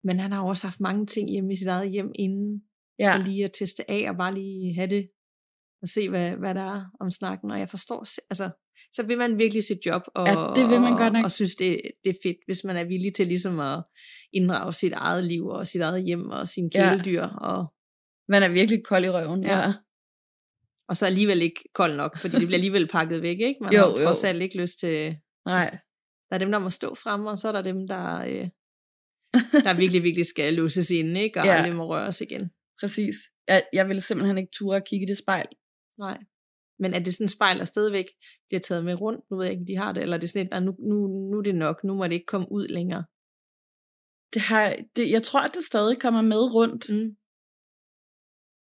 [0.04, 2.62] Men han har også haft mange ting hjemme i sit eget hjem inden.
[2.98, 5.08] ja, Og lige at teste af og bare lige have det.
[5.82, 7.50] Og se, hvad, hvad der er om snakken.
[7.50, 7.98] Og jeg forstår,
[8.30, 8.50] altså,
[8.92, 10.02] så vil man virkelig sit job.
[10.14, 11.20] Og, Ja, det vil man godt nok.
[11.20, 13.84] Og, og synes, det, det er fedt, hvis man er villig til ligesom at
[14.32, 16.88] inddrage sit eget liv og sit eget hjem og sine Ja.
[16.90, 17.22] kæledyr.
[17.22, 17.74] Og,
[18.28, 19.44] man er virkelig kold i røven.
[19.44, 19.58] Ja.
[19.58, 19.72] Ja,
[20.88, 23.38] og så alligevel ikke kold nok, fordi det bliver alligevel pakket væk.
[23.40, 23.56] Ikke?
[23.60, 25.16] Man Jo, har trods alt ikke lyst til...
[25.46, 25.78] nej,
[26.30, 28.48] Der er dem, der må stå fremme, og så er der dem, der, øh,
[29.64, 31.40] der virkelig, virkelig skal låses inde, ikke?
[31.40, 31.52] og Ja.
[31.54, 32.50] aldrig må røres igen.
[32.80, 33.14] præcis.
[33.48, 35.46] Jeg, jeg ville simpelthen ikke ture at kigge i det spejl.
[35.98, 36.18] Nej.
[36.78, 38.04] Men er det sådan et spejl, der stadigvæk
[38.48, 39.20] bliver taget med rundt?
[39.30, 40.02] Nu ved jeg ikke, de har det.
[40.02, 42.12] Eller er det sådan et, "Ah, nu, nu, nu er det nok, nu må det
[42.12, 43.04] ikke komme ud længere.
[44.34, 46.90] Det har, det, jeg tror, at det stadig kommer med rundt.
[46.90, 47.16] Mm.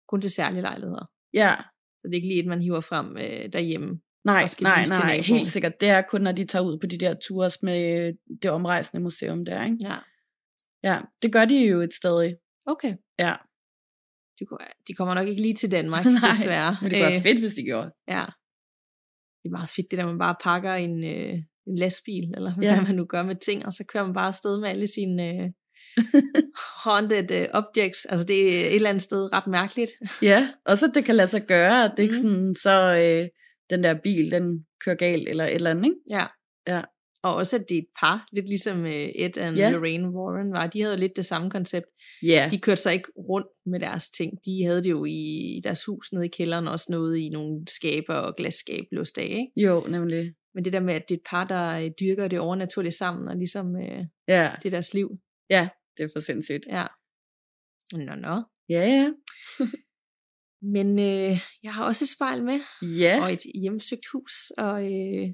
[0.09, 1.11] Kun til særlige lejligheder.
[1.33, 1.57] Ja,
[2.03, 4.01] Så det er ikke lige et, man hiver frem øh, derhjemme.
[4.25, 5.81] nej, nej, nej, helt sikkert.
[5.81, 9.03] Det er kun, når de tager ud på de der tours med øh, det omrejsende
[9.03, 9.77] museum der, ikke?
[9.83, 9.97] Ja.
[10.85, 12.35] Ja, det gør de jo et stadig.
[12.67, 12.95] Okay.
[13.19, 13.35] Ja,
[14.41, 14.45] De,
[14.89, 16.77] de kommer nok ikke lige til Danmark, Nej, desværre.
[16.83, 17.91] men det kunne være Øh, fedt, hvis de gjorde.
[18.09, 18.25] Ja.
[19.43, 21.35] Det er meget fedt, det der, man bare pakker en, øh,
[21.67, 22.81] en lastbil, eller hvad Ja.
[22.83, 25.51] man nu gør med ting, og så kører man bare afsted med alle sine øh,
[26.85, 28.05] haunted øh, objects.
[28.05, 29.91] Altså det er et eller andet sted ret mærkeligt.
[30.23, 32.23] Ja, og så det kan lade sig gøre, at det ikke Mm.
[32.23, 33.29] sådan, så øh,
[33.71, 35.97] den der bil, den kører galt, eller et eller andet, ikke?
[36.11, 36.27] Ja.
[36.67, 36.81] Ja.
[37.23, 39.71] Og også, at det er et par, lidt ligesom øh, Ed og Ja.
[39.71, 40.67] Lorraine Warren var.
[40.67, 41.87] De havde lidt det samme koncept.
[42.23, 44.33] Ja, De kørte sig ikke rundt med deres ting.
[44.45, 48.15] De havde det jo i deres hus nede i kælderen, også noget i nogle skaber
[48.15, 49.25] og glasskab låst af.
[49.25, 49.67] Ikke?
[49.69, 50.35] jo, nemlig.
[50.55, 53.29] Men det der med, at det er et par, der øh, dyrker det overnaturligt sammen,
[53.29, 55.09] og ligesom øh, Ja, det er deres liv.
[55.97, 56.67] det er for sindssygt.
[56.69, 56.87] Ja.
[57.93, 58.43] Nå, nå.
[58.69, 59.09] Ja, ja.
[60.75, 62.61] Men øh, jeg har også et spejl med,
[62.99, 65.29] Ja, og et hjemsøgt hus, og øh,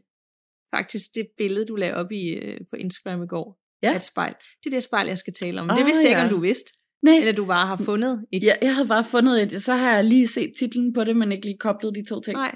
[0.76, 3.90] faktisk det billede, du lagde op i, øh, på Instagram i går, Ja.
[3.92, 4.34] er et spejl.
[4.64, 5.70] Det er det spejl, jeg skal tale om.
[5.70, 6.24] Ah, det vidste jeg ikke, ja.
[6.24, 6.72] om du vidste.
[7.02, 7.14] nej.
[7.14, 8.42] Eller du bare har fundet et.
[8.42, 11.32] Ja, jeg havde bare fundet et, så har jeg lige set titlen på det, men
[11.32, 12.36] ikke lige koblet de to ting.
[12.36, 12.54] Nej.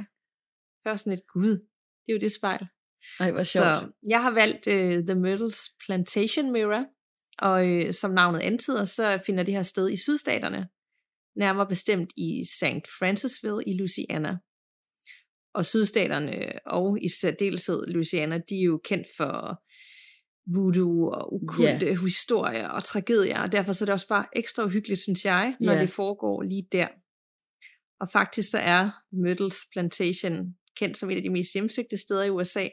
[0.86, 1.50] Først sådan et, gud,
[2.06, 2.66] det er jo det spejl.
[3.20, 3.64] Nej, hvor sjovt.
[3.64, 6.84] Så jeg har valgt uh, The Myrtles Plantation Mirror,
[7.38, 10.68] og uh, som navnet antyder, så finder det her sted i sydstaterne,
[11.36, 12.86] nærmere bestemt i St.
[12.98, 14.38] Francisville i Louisiana.
[15.54, 19.62] Og sydstaterne, og i særdeleshed Louisiana, de er jo kendt for
[20.54, 21.98] voodoo og ukulte yeah.
[22.04, 25.72] historier og tragedier, og derfor så er det også bare ekstra uhyggeligt, synes jeg, når
[25.72, 25.80] Ja.
[25.80, 26.88] det foregår lige der.
[28.00, 32.30] Og faktisk så er Myrtles Plantation kendt som et af de mest hjemsøgte steder i
[32.30, 32.68] USA,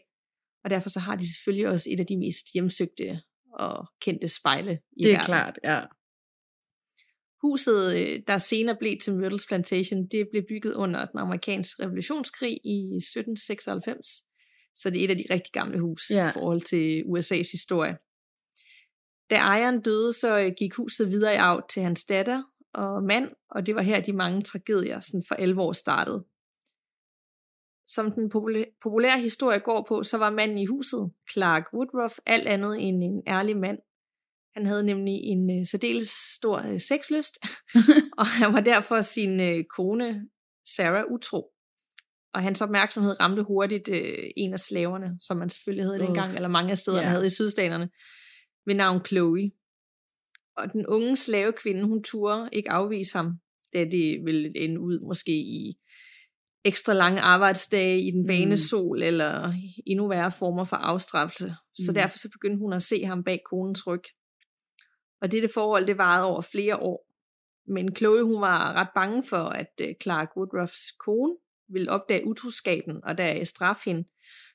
[0.64, 3.22] og derfor så har de selvfølgelig også et af de mest hjemsøgte
[3.54, 5.26] og kendte spejle i det er verden.
[5.26, 5.80] klart, ja.
[7.42, 12.60] Huset, øh, der senere blev til Myrtles Plantation, det blev bygget under den amerikanske revolutionskrig
[12.64, 14.08] i 1796.
[14.76, 16.30] Så det er et af de rigtig gamle hus Ja.
[16.30, 17.98] i forhold til USA's historie.
[19.30, 23.30] Da ejeren døde, så øh, gik huset videre i arv til hans datter og mand,
[23.50, 26.26] og det var her, de mange tragedier sådan for alvor startede.
[27.86, 28.30] Som den
[28.82, 33.24] populære historie går på, så var manden i huset, Clark Woodruff, alt andet end en
[33.28, 33.78] ærlig mand.
[34.58, 37.38] Han havde nemlig en øh, særdeles stor øh, sexlyst,
[38.20, 40.22] og han var derfor sin øh, kone,
[40.76, 41.52] Sarah, utro.
[42.34, 46.06] Og hans opmærksomhed ramte hurtigt øh, en af slaverne, som man selvfølgelig havde Uh.
[46.06, 47.10] dengang, eller mange af stederne Ja.
[47.10, 47.90] havde i sydstaterne,
[48.66, 49.52] ved navn Chloe.
[50.58, 53.32] Og den unge slavekvinde, hun turde ikke afvise ham,
[53.74, 55.78] da det ville ende ud måske i
[56.66, 58.58] ekstra lange arbejdsdage i den bane Mm.
[58.58, 59.54] sol, eller
[59.88, 61.56] endnu værre former for afstraffelse.
[61.76, 61.94] Så Mm.
[61.94, 64.02] derfor så begyndte hun at se ham bag konens ryg.
[65.22, 67.08] Og dette forhold, det varede over flere år.
[67.68, 71.36] Men Chloe, hun var ret bange for, at øh, Clark Woodruffs kone
[71.70, 74.08] ville opdage utroskaben og der straffe hende.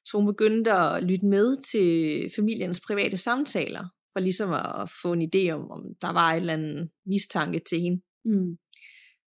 [0.04, 5.22] Så hun begyndte at lytte med til familiens private samtaler, for ligesom at få en
[5.22, 8.02] idé om, om der var et eller andet mistanke til hende.
[8.24, 8.56] Mm.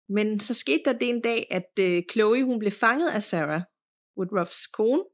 [0.08, 3.62] Men så skete der det en dag, at øh, Chloe hun blev fanget af Sarah,
[4.18, 5.04] Woodruffs kone,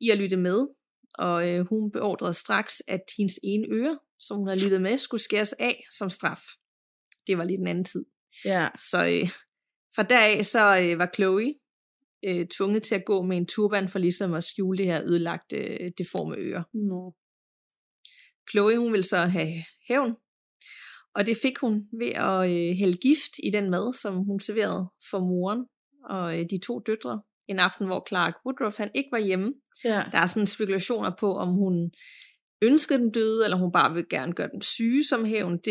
[0.00, 0.66] i at lytte med.
[1.14, 5.22] Og øh, hun beordrede straks, at hendes ene øre, som hun havde lyttet med, skulle
[5.22, 6.42] skæres af som straf.
[7.26, 8.04] Det var lige den anden tid.
[8.44, 8.68] Ja.
[8.78, 9.28] Så øh,
[9.94, 11.54] fra deraf så øh, var Chloe
[12.24, 15.56] øh, tvunget til at gå med en turban for ligesom at skjule det her ødelagte,
[15.56, 16.64] øh, deforme øre.
[16.74, 17.14] Nå.
[18.50, 19.52] Chloe, hun ville så have
[19.88, 20.14] hævn,
[21.14, 24.90] og det fik hun ved at øh, hælde gift i den mad, som hun serverede
[25.10, 25.66] for moren
[26.10, 27.22] og øh, de to døtre.
[27.48, 29.54] En aften, hvor Clark Woodruff han ikke var hjemme.
[29.84, 30.04] Ja.
[30.12, 31.90] Der er sådan spekulationer på, om hun
[32.62, 35.52] ønskede den døde, eller hun bare vil gerne gøre den syge som hævn.
[35.52, 35.64] Det,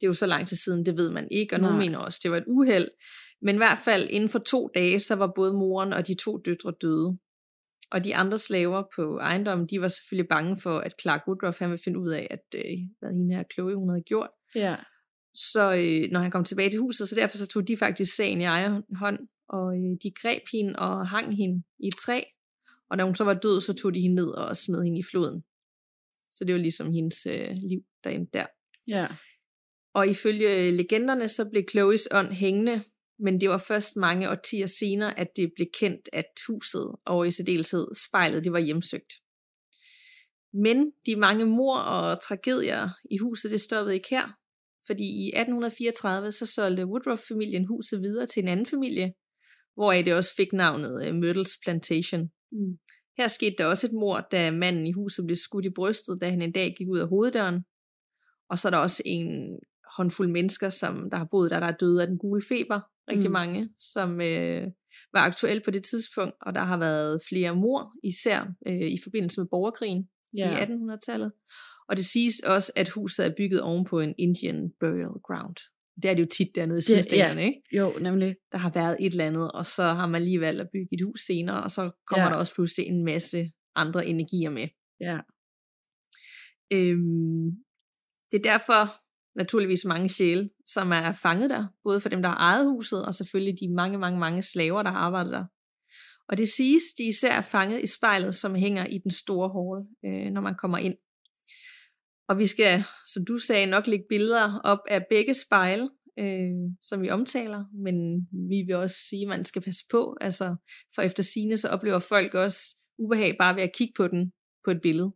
[0.00, 1.86] det er jo så lang tid siden, det ved man ikke, og nogen Nej.
[1.86, 2.88] mener også, det var et uheld.
[3.42, 6.36] Men i hvert fald inden for to dage, så var både moren og de to
[6.36, 7.18] døtre døde.
[7.90, 11.70] Og de andre slaver på ejendommen, de var selvfølgelig bange for, at Clark Woodruff han
[11.70, 14.30] ville finde ud af, at øh, hvad hende her Chloe hun havde gjort.
[14.54, 14.76] Ja.
[15.34, 18.40] Så øh, når han kom tilbage til huset, så derfor så tog de faktisk sagen
[18.40, 22.22] i egen hånd, og øh, de greb hende og hang hende i et træ.
[22.90, 25.02] Og da hun så var død, så tog de hende ned og smed hende i
[25.10, 25.42] floden.
[26.32, 28.46] Så det var ligesom hendes øh, liv derinde der.
[28.88, 29.06] Ja.
[29.94, 32.84] Og ifølge legenderne, så blev Chloes ånd hængende,
[33.18, 37.30] men det var først mange årtier senere, at det blev kendt, at huset og i
[37.30, 39.12] særdeleshed spejlet, det var hjemsøgt.
[40.52, 44.26] Men de mange mor og tragedier i huset, det stoppede ikke her.
[44.86, 49.12] Fordi i 1834, så solgte Woodruff-familien huset videre til en anden familie,
[49.74, 52.30] hvoraf det også fik navnet øh, Myrtles Plantation.
[52.52, 52.78] Mm.
[53.20, 56.30] Her skete der også et mord, da manden i huset blev skudt i brystet, da
[56.30, 57.64] han en dag gik ud af hoveddøren.
[58.50, 59.58] Og så er der også en
[59.96, 62.80] håndfuld mennesker, som der har boet der, der er døde af den gule feber.
[63.10, 63.32] Rigtig Mm.
[63.32, 64.66] mange, som øh,
[65.12, 66.34] var aktuelle på det tidspunkt.
[66.40, 70.50] Og der har været flere mor, især øh, i forbindelse med borgerkrigen Ja.
[70.58, 71.32] i 1800-tallet.
[71.88, 75.56] Og det siges også, at huset er bygget ovenpå en Indian burial ground.
[76.02, 77.36] Det er det jo tit dernede i Det- ja.
[77.38, 77.62] ikke?
[77.76, 78.34] Jo, nemlig.
[78.52, 81.00] Der har været et eller andet, og så har man lige valgt at bygge et
[81.04, 82.30] hus senere, og så kommer Ja.
[82.30, 84.68] der også pludselig en masse andre energier med.
[85.00, 85.18] Ja.
[86.72, 87.50] Øhm,
[88.32, 88.94] det er derfor
[89.38, 93.14] naturligvis mange sjæle, som er fanget der, både for dem, der har ejet huset, og
[93.14, 95.44] selvfølgelig de mange, mange, mange slaver, der har arbejdet der.
[96.28, 99.86] Og det siges, de især er fanget i spejlet, som hænger i den store hall,
[100.06, 100.94] øh, når man kommer ind.
[102.30, 107.02] Og vi skal, som du sagde, nok lægge billeder op af begge spejle, øh, som
[107.02, 107.96] vi omtaler, men
[108.50, 110.56] vi vil også sige, at man skal passe på, altså,
[110.94, 112.60] for efter sine så oplever folk også
[112.98, 114.32] ubehag bare ved at kigge på den
[114.64, 115.12] på et billede.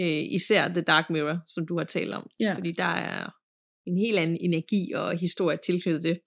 [0.00, 2.30] Øh, især The Dark Mirror, som du har talt om.
[2.40, 2.54] Ja.
[2.54, 3.30] Fordi der er
[3.86, 6.20] en helt anden energi og historie tilknyttet det.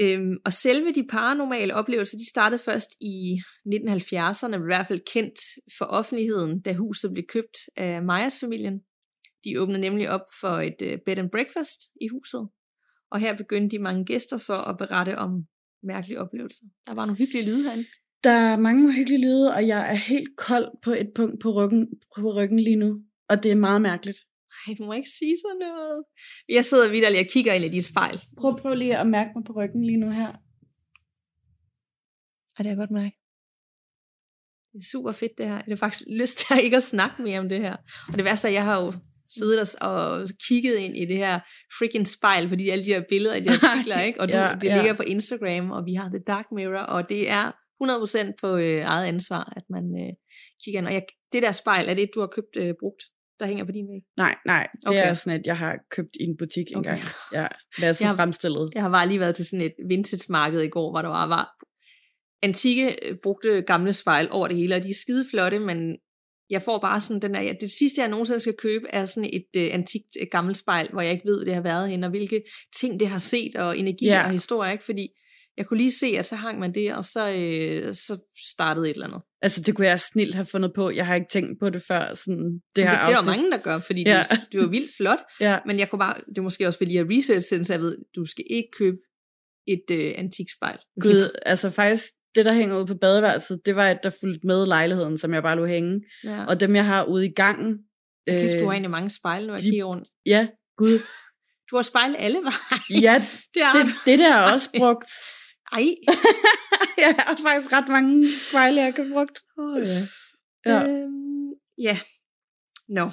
[0.00, 5.38] Øhm, og selve de paranormale oplevelser, de startede først i 1970'erne, i hvert fald kendt
[5.78, 8.80] for offentligheden, da huset blev købt af Meyers familien.
[9.44, 12.48] De åbnede nemlig op for et øh, bed and breakfast i huset,
[13.10, 15.30] og her begyndte de mange gæster så at berette om
[15.82, 16.64] mærkelige oplevelser.
[16.86, 17.84] Der var nogle hyggelige lyde herinde.
[18.24, 21.88] Der er mange hyggelige lyde, og jeg er helt kold på et punkt på ryggen,
[22.16, 23.00] på ryggen lige nu.
[23.28, 24.18] Og det er meget mærkeligt.
[24.66, 26.04] Ej, du må ikke sige sådan noget.
[26.48, 28.16] Jeg sidder videre og kigger ind i dit spejl.
[28.40, 30.30] Prøv, prøv lige at mærke mig på ryggen lige nu her.
[32.56, 33.16] Ej, det jeg godt mærke.
[34.72, 35.54] Det er super fedt det her.
[35.54, 37.76] Jeg har faktisk lyst til ikke at snakke mere om det her.
[38.08, 38.92] Og det værste er, at jeg har jo
[39.28, 41.40] siddet og, og kigget ind i det her
[41.78, 44.20] freaking spejl, fordi alle de her billeder de artikler, ikke?
[44.20, 44.76] Og du, ja, det ja.
[44.76, 48.80] ligger på Instagram, og vi har The Dark Mirror, og det er 100% på øh,
[48.84, 50.12] eget ansvar, at man øh,
[50.64, 50.86] kigger ind.
[50.86, 53.02] Og jeg, det der spejl, er det, du har købt øh, brugt,
[53.40, 54.02] der hænger på din væg?
[54.16, 54.66] Nej, nej.
[54.80, 55.08] Det Okay.
[55.08, 56.76] er sådan, at jeg har købt i en butik Okay.
[56.90, 57.00] engang.
[57.32, 58.70] Ja, det er så Jeg- fremstillet.
[58.74, 61.26] Jeg har bare lige været til sådan et vintage marked i går, hvor der var,
[61.28, 61.46] var
[62.42, 65.96] antikke øh, brugte gamle spejl over det hele, og de er skide flotte, men
[66.50, 69.30] jeg får bare sådan den der, ja, det sidste jeg nogensinde skal købe er sådan
[69.32, 72.10] et øh, antikt øh, gammelt spejl, hvor jeg ikke ved, det har været henne, og
[72.10, 72.42] hvilke
[72.80, 74.24] ting det har set, og energi Ja.
[74.24, 74.84] og historie, ikke?
[74.84, 75.08] fordi
[75.56, 78.18] jeg kunne lige se, at så hang man det, og så, øh, så
[78.54, 79.20] startede et eller andet.
[79.42, 80.90] Altså, det kunne jeg snilt have fundet på.
[80.90, 82.14] Jeg har ikke tænkt på det før.
[82.14, 84.22] Sådan, det, Det, her det, det er der mange, der gør, fordi Ja.
[84.30, 86.94] det, det var vildt flot, Ja, men jeg kunne bare, det er måske også fordi
[86.96, 88.96] jeg research så jeg ved, du skal ikke købe
[89.68, 90.78] et øh, antikspejl.
[91.00, 94.66] Gud, altså faktisk, det der hænger ude på badeværelset, det var et, der fulgte med
[94.66, 96.00] lejligheden, som jeg bare lå hænge.
[96.24, 96.44] Ja.
[96.44, 97.78] Og dem, jeg har ude i gangen,
[98.28, 100.08] Kæft, du har egentlig mange spejle, når jeg kigger rundt.
[100.26, 100.46] Ja,
[100.76, 100.98] gud.
[101.70, 103.00] Du har spejle alle veje.
[103.02, 103.14] Ja,
[103.54, 105.10] det det, det der er også brugt.
[105.72, 105.86] Ej.
[107.04, 109.38] jeg har faktisk ret mange spejle, jeg kan brugt.
[109.58, 110.00] Oh, ja.
[110.66, 110.88] Ja.
[110.88, 111.98] Øhm, ja.
[112.88, 113.10] Nå.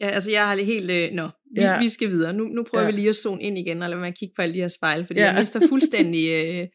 [0.00, 0.90] Ja, altså jeg har det helt...
[0.90, 1.78] Øh, nå, vi, Ja.
[1.78, 2.32] vi skal videre.
[2.32, 2.90] Nu, nu prøver Ja.
[2.90, 5.06] vi lige at zone ind igen, og lade at kigge på alle de her spejle,
[5.06, 5.26] fordi Ja.
[5.26, 6.28] jeg mister fuldstændig...
[6.32, 6.66] Øh,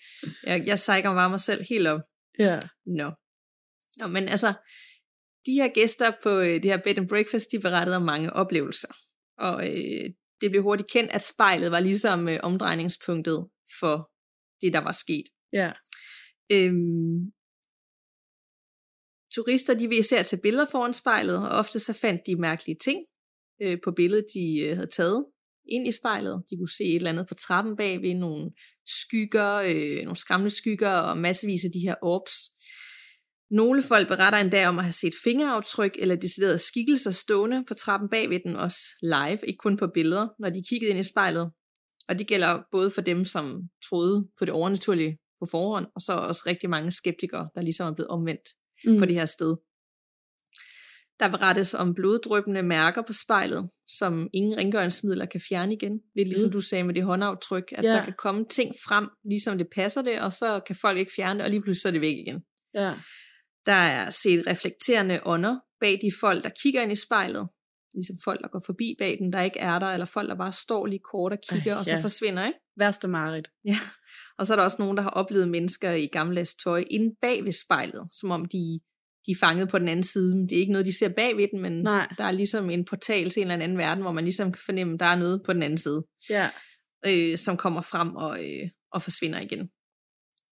[0.43, 2.01] jeg, jeg sejker bare mig selv helt op.
[2.39, 2.59] Ja.
[2.85, 3.11] Nå.
[3.97, 4.53] Nå, men altså,
[5.45, 8.93] de her gæster på øh, det her bed and breakfast, de berettede om mange oplevelser.
[9.37, 10.09] Og øh,
[10.41, 13.47] det blev hurtigt kendt, at spejlet var ligesom øh, omdrejningspunktet
[13.79, 14.09] for
[14.63, 15.27] det, der var sket.
[15.53, 15.71] Ja.
[16.51, 17.31] Øhm,
[19.35, 22.99] turister, de vil især tage billeder foran spejlet, og ofte så fandt de mærkelige ting
[23.61, 25.25] øh, på billedet, de øh, havde taget
[25.69, 26.43] ind i spejlet.
[26.49, 28.51] De kunne se et eller andet på trappen bagved, nogle
[28.87, 32.37] skygger, øh, nogle skræmmende skygger og massevis af de her orbs.
[33.51, 38.09] Nogle folk beretter endda om at have set fingeraftryk eller deciderede skikkelser stående på trappen
[38.09, 41.51] bagved den, også live, ikke kun på billeder, når de kiggede ind i spejlet.
[42.07, 46.13] Og det gælder både for dem, som troede på det overnaturlige på forhånd, og så
[46.13, 48.49] også rigtig mange skeptikere, der ligesom er blevet omvendt
[48.87, 48.97] Mm.
[48.99, 49.55] på det her sted.
[51.19, 55.99] Der berettes om bloddrøbende mærker på spejlet, som ingen rengøringsmidler kan fjerne igen.
[56.15, 56.51] Lidt ligesom Mm.
[56.51, 57.89] du sagde med det håndaftryk, at Ja.
[57.91, 61.37] der kan komme ting frem, ligesom det passer det, og så kan folk ikke fjerne
[61.39, 62.43] det, og lige pludselig så er det væk igen.
[62.73, 62.93] Ja.
[63.65, 67.47] Der er set reflekterende ånder bag de folk, der kigger ind i spejlet.
[67.93, 70.51] Ligesom folk, der går forbi bag den, der ikke er der, eller folk, der bare
[70.51, 71.99] står lige kort og kigger, Ej, og så ja.
[72.01, 72.59] forsvinder, ikke?
[72.77, 73.47] Værste mareridt.
[73.65, 73.75] Ja.
[74.37, 77.43] Og så er der også nogen, der har oplevet mennesker i gammeldags tøj inde bag
[77.45, 78.79] ved spejlet, som om de,
[79.25, 80.35] de er fanget på den anden side.
[80.35, 82.07] Men Det er ikke noget, de ser bag ved den, men Nej.
[82.17, 84.93] der er ligesom en portal til en eller anden verden, hvor man ligesom kan fornemme,
[84.93, 86.49] at der er noget på den anden side, Ja.
[87.05, 89.69] øh, som kommer frem og, øh, og forsvinder igen.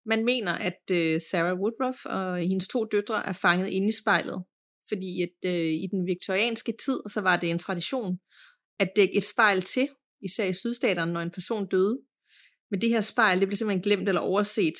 [0.05, 4.43] Man mener, at øh, Sarah Woodruff og hendes to døtre er fanget inde i spejlet,
[4.87, 8.19] fordi at øh, i den viktorianske tid, så var det en tradition
[8.79, 9.89] at dække et spejl til,
[10.21, 11.99] især i sydstaterne, når en person døde.
[12.71, 14.73] Men det her spejl, det blev simpelthen glemt eller overset,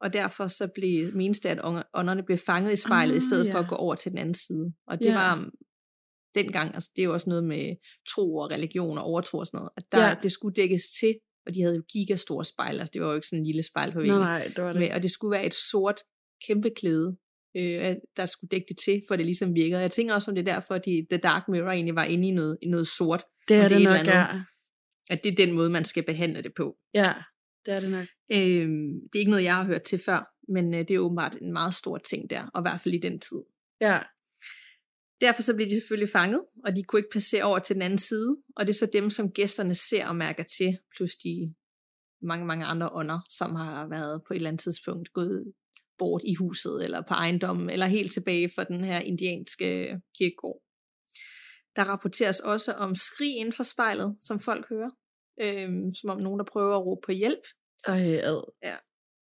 [0.00, 1.58] og derfor så blev menes det, at
[1.94, 3.64] ånderne blev fanget i spejlet, Ah, i stedet for ja.
[3.64, 4.72] at gå over til den anden side.
[4.86, 5.12] Og det Ja.
[5.14, 5.50] var um,
[6.34, 7.76] dengang, altså det er jo også noget med
[8.14, 10.14] tro og religion og overtro og sådan noget, at der, ja.
[10.22, 11.14] det skulle dækkes til,
[11.46, 13.92] og de havde jo gigastore spejl, altså det var jo ikke sådan en lille spejl
[13.92, 14.18] på væggen.
[14.18, 14.80] nej, det var det.
[14.80, 16.00] Med, og det skulle være et sort
[16.46, 17.16] kæmpe klæde,
[17.56, 19.80] øh, at der skulle dække det til, for det ligesom virkede.
[19.80, 22.28] Jeg tænker også, om det er derfor, at de, The Dark Mirror egentlig var inde
[22.28, 24.28] i noget, i noget sort, det er det, det et nok, eller ja.
[24.28, 24.44] andet.
[25.10, 26.76] at det er den måde, man skal behandle det på.
[26.94, 27.12] Ja,
[27.66, 28.06] det er det nok.
[28.32, 31.36] Øhm, det er ikke noget, jeg har hørt til før, men øh, det er åbenbart
[31.40, 33.42] en meget stor ting der, og i hvert fald i den tid.
[33.80, 33.98] Ja.
[35.20, 37.98] Derfor så blev de selvfølgelig fanget, og de kunne ikke passere over til den anden
[37.98, 41.54] side, og det er så dem, som gæsterne ser og mærker til, plus de
[42.22, 45.52] mange, mange andre ånder, som har været på et eller andet tidspunkt gået
[45.98, 50.60] bort i huset, eller på ejendommen, eller helt tilbage fra den her indianske kirkegård.
[51.76, 54.90] Der rapporteres også om skrig inden for spejlet, som folk hører,
[55.40, 57.44] øhm, som om nogen, der prøver at råbe på hjælp,
[57.86, 58.42] Ej, ad.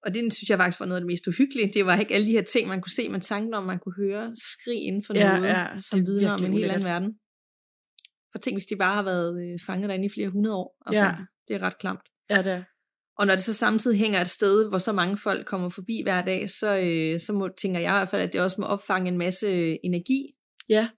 [0.04, 1.72] og det synes jeg faktisk var noget af det mest uhyggelige.
[1.72, 3.96] Det var ikke alle de her ting, man kunne se, men tanken om, man kunne
[3.96, 7.18] høre skrig inden for Ja, noget, ja, som er vidner om en helt anden verden.
[8.32, 10.76] For tænk, hvis de bare har været øh, fanget derinde i flere hundrede år.
[10.86, 11.14] Altså, Ja.
[11.48, 12.00] Det er ret klamt.
[12.30, 12.62] Ja, det er.
[13.18, 16.22] Og når det så samtidig hænger et sted, hvor så mange folk kommer forbi hver
[16.24, 19.08] dag, så, øh, så må, tænker jeg i hvert fald, at det også må opfange
[19.08, 20.34] en masse øh, energi.
[20.68, 20.88] Ja.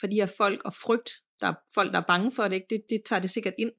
[0.00, 1.10] For de her folk og frygt,
[1.40, 2.66] der er folk, der er bange for det, ikke?
[2.70, 3.70] Det, det tager det sikkert ind.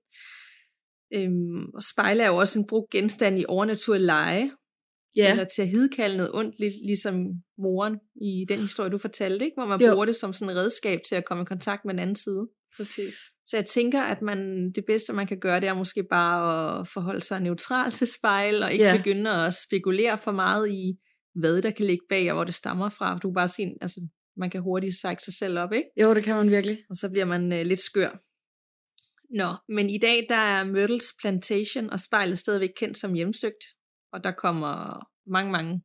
[1.16, 4.52] Øhm, og spejle er jo også en brugt genstand i overnaturlig leje,
[5.16, 7.16] Ja, eller til at hidkalde noget ondt, lidt ligesom
[7.58, 9.56] moren i den historie, du fortalte, ikke?
[9.56, 9.88] hvor man Jo.
[9.88, 9.94] jo.
[9.94, 12.48] bruger det som sådan et redskab til at komme i kontakt med den anden side.
[12.78, 13.16] præcis.
[13.46, 16.88] Så jeg tænker, at man, det bedste, man kan gøre, det er måske bare at
[16.88, 18.98] forholde sig neutral til spejl, og ikke yeah.
[18.98, 21.00] begynde at spekulere for meget i,
[21.36, 23.18] hvad der kan ligge bag, og hvor det stammer fra.
[23.18, 25.90] Du kan bare sige, altså, man kan hurtigt sække sig selv op, ikke?
[26.02, 26.78] Jo, det kan man virkelig.
[26.90, 28.10] og så bliver man øh, lidt skør.
[29.36, 33.64] Nå, men i dag der er Myrtles Plantation og spejlet stadigvæk kendt som hjemsøgt,
[34.14, 35.82] og der kommer mange, mange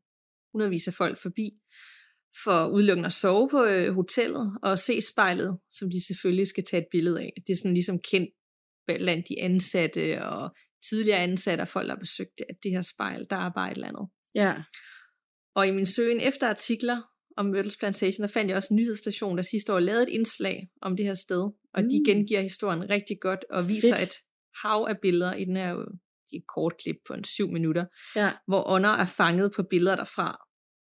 [0.53, 1.51] hundredvis af folk forbi
[2.45, 6.81] for udelukkende at sove på øh, hotellet og se spejlet, som de selvfølgelig skal tage
[6.83, 7.33] et billede af.
[7.47, 8.31] Det er sådan ligesom kendt
[8.87, 10.57] blandt de ansatte og
[10.89, 13.70] tidligere ansatte og folk, der har besøgt det, at det her spejl, der er bare
[13.70, 14.09] et eller andet.
[14.35, 14.55] Ja.
[15.55, 17.03] Og i min søgen efter artikler
[17.37, 20.68] om Myrtles Plantation, der fandt jeg også en nyhedsstation, der sidste år lavede et indslag
[20.83, 21.43] om det her sted.
[21.74, 21.89] Og mm.
[21.89, 24.09] de gengiver historien rigtig godt og viser Fedt.
[24.09, 24.14] et
[24.62, 25.85] hav af billeder i den her er
[26.33, 27.85] et kort klip på en syv minutter,
[28.16, 28.33] Ja.
[28.47, 30.47] hvor ånder er fanget på billeder derfra.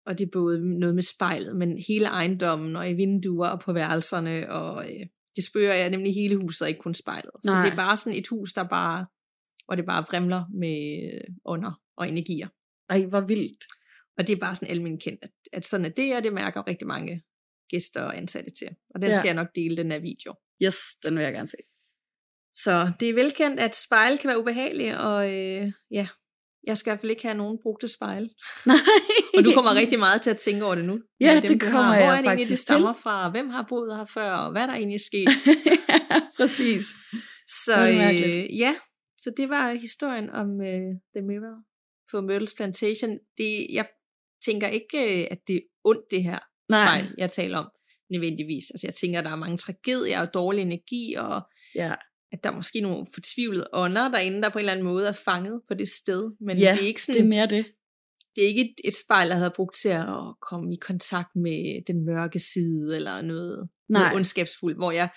[0.06, 3.72] Og det er både noget med spejlet, men hele ejendommen og i vinduer og på
[3.72, 4.50] værelserne.
[4.52, 7.30] Og øh, det spørger jeg nemlig hele huset, og ikke kun spejlet.
[7.44, 7.62] Så Nej.
[7.64, 9.06] det er bare sådan et hus, der bare,
[9.66, 12.48] hvor det bare vrimler med øh, ånder og energier.
[12.90, 13.64] Ej, hvor vildt.
[14.18, 16.66] Og det er bare sådan almindeligt kendt, at, at sådan er det, og det mærker
[16.66, 17.22] rigtig mange
[17.70, 18.68] gæster og ansatte til.
[18.94, 19.12] Og den Ja.
[19.16, 20.34] skal jeg nok dele, den her video.
[20.62, 21.56] Yes, den vil jeg gerne se.
[22.54, 26.08] Så det er velkendt, at spejl kan være ubehagelige, og øh, ja,
[26.66, 28.30] jeg skal i hvert fald ikke have nogen brugte spejl.
[28.66, 28.76] Nej.
[29.36, 30.98] Og du kommer rigtig meget til at tænke over det nu.
[31.20, 31.96] Ja, Med det kommer har.
[31.96, 33.30] Hvor jeg er det egentlig, det stammer fra?
[33.30, 34.30] Hvem har boet her før?
[34.32, 35.28] Og hvad er der egentlig sket?
[35.88, 36.84] ja, præcis.
[37.66, 38.74] Så øh, ja,
[39.18, 41.58] så det var historien om øh, The Mirror
[42.10, 43.18] på Myrtles Plantation.
[43.38, 43.86] Det, jeg
[44.44, 46.38] tænker ikke, øh, at det er ondt, det her
[46.68, 46.86] Nej.
[46.86, 47.68] spejl, jeg taler om,
[48.10, 48.64] nødvendigvis.
[48.70, 51.42] Altså jeg tænker, at der er mange tragedier og dårlig energi, og
[51.74, 51.94] Ja,
[52.34, 55.12] at der er måske nogle fortvivlede ånder derinde, der på en eller anden måde er
[55.24, 56.32] fanget på det sted.
[56.40, 57.66] Men ja det er ikke det sådan, er mere det.
[58.36, 60.06] det er ikke et, et spejl, jeg havde brugt til at
[60.48, 64.00] komme i kontakt med den mørke side, eller noget, Nej.
[64.02, 65.08] noget ondskabsfuldt, hvor jeg,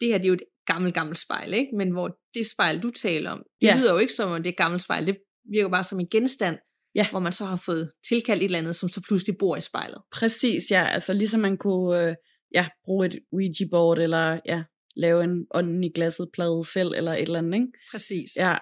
[0.00, 1.76] det her det er jo et gammelt, gammelt spejl, ikke?
[1.76, 3.76] men hvor det spejl, du taler om, det ja.
[3.76, 5.16] lyder jo ikke som om det er et gammelt spejl, det
[5.52, 6.58] virker bare som en genstand,
[6.94, 7.10] Ja.
[7.10, 9.98] hvor man så har fået tilkaldt et eller andet, som så pludselig bor i spejlet.
[10.12, 10.86] Præcis, ja.
[10.86, 12.14] Altså ligesom man kunne øh,
[12.54, 14.62] ja, bruge et Ouija-board, eller ja,
[14.98, 17.66] lave en ånden i glasset plade selv, eller et eller andet, ikke?
[17.92, 18.30] Præcis.
[18.36, 18.56] Ja,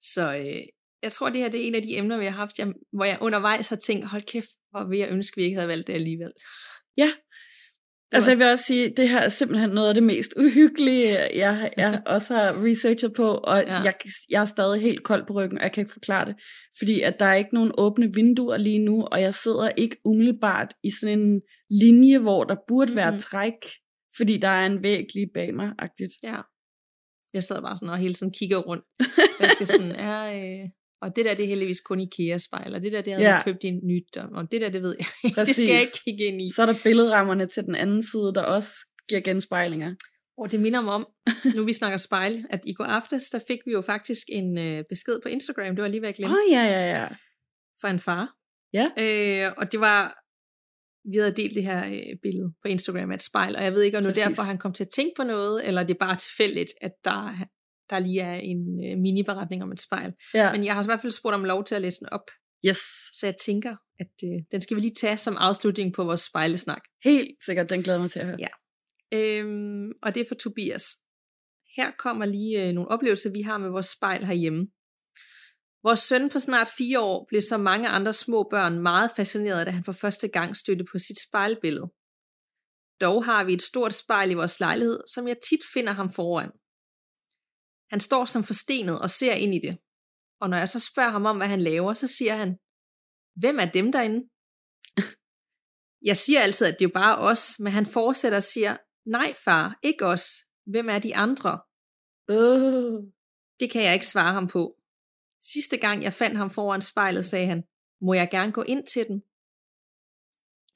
[0.00, 0.62] Så øh,
[1.02, 3.04] jeg tror, det her det er en af de emner, vi har haft, jeg, hvor
[3.04, 5.92] jeg undervejs har tænkt, hold kæft, hvor vil jeg ønske, vi ikke havde valgt det
[5.92, 6.32] alligevel.
[6.96, 7.06] Ja.
[8.10, 11.18] Det Altså jeg vil også sige, det her er simpelthen noget af det mest uhyggelige,
[11.18, 13.80] jeg, jeg også har researchet på, og Ja.
[13.82, 13.94] jeg,
[14.30, 16.34] jeg er stadig helt kold på ryggen, og jeg kan ikke forklare det,
[16.78, 20.74] fordi at der er ikke nogen åbne vinduer lige nu, og jeg sidder ikke umiddelbart
[20.84, 21.40] i sådan en
[21.70, 23.20] linje, hvor der burde være Mhm.
[23.20, 23.52] træk,
[24.16, 26.12] fordi der er en væg lige bag mig, agtigt.
[26.22, 26.36] Ja.
[27.34, 28.84] Jeg sad bare sådan og hele tiden kigger rundt.
[29.40, 30.20] Jeg skal sådan, er,
[30.62, 30.68] øh,
[31.02, 33.34] og det der, det er heldigvis kun IKEA-spejl, og det der, det havde Ja.
[33.34, 35.40] jeg købt i en nyt, og- og det der, det ved jeg ikke.
[35.46, 36.50] Det skal jeg ikke kigge ind i.
[36.56, 38.70] Så er der billedrammerne til den anden side, der også
[39.08, 39.94] giver genspejlinger.
[40.38, 41.06] Og det minder mig om,
[41.56, 44.84] nu vi snakker spejl, at i går aftes, der fik vi jo faktisk en øh,
[44.88, 47.08] besked på Instagram, det var lige ved at Åh, glemme, oh, ja, ja, ja.
[47.80, 48.26] fra en far.
[48.72, 48.86] Ja.
[48.98, 50.18] Øh, og det var,
[51.10, 53.82] vi havde delt det her øh, billede på Instagram af et spejl, og jeg ved
[53.82, 55.98] ikke, om det er derfor, han kom til at tænke på noget, eller det er
[56.00, 57.34] bare tilfældigt, at der,
[57.90, 60.12] der lige er en øh, mini-beretning om et spejl.
[60.34, 60.52] ja.
[60.52, 62.30] Men jeg har i hvert fald spurgt om lov til at læse den op,
[62.64, 62.78] Yes,
[63.12, 66.82] så jeg tænker, at øh, den skal vi lige tage som afslutning på vores spejlesnak.
[67.04, 68.36] helt sikkert, den glæder mig til at høre.
[68.38, 68.48] Ja.
[69.18, 70.84] Øhm, og det er for Tobias.
[71.76, 74.66] Her kommer lige øh, nogle oplevelser, vi har med vores spejl herhjemme.
[75.88, 79.70] Vores søn på snart fire år blev som mange andre små børn meget fascineret, da
[79.70, 81.88] han for første gang stødte på sit spejlbillede.
[83.00, 86.50] Dog har vi et stort spejl i vores lejlighed, som jeg tit finder ham foran.
[87.92, 89.78] Han står som forstenet og ser ind i det.
[90.40, 92.50] Og når jeg så spørger ham om, hvad han laver, så siger han,
[93.40, 94.20] hvem er dem derinde?
[96.10, 98.76] Jeg siger altid, at det er jo bare os, men han fortsætter og siger,
[99.06, 100.24] nej far, ikke os.
[100.72, 101.52] Hvem er de andre?
[103.60, 104.76] Det kan jeg ikke svare ham på.
[105.52, 107.64] Sidste gang jeg fandt ham foran spejlet, sagde han,
[108.00, 109.22] må jeg gerne gå ind til den?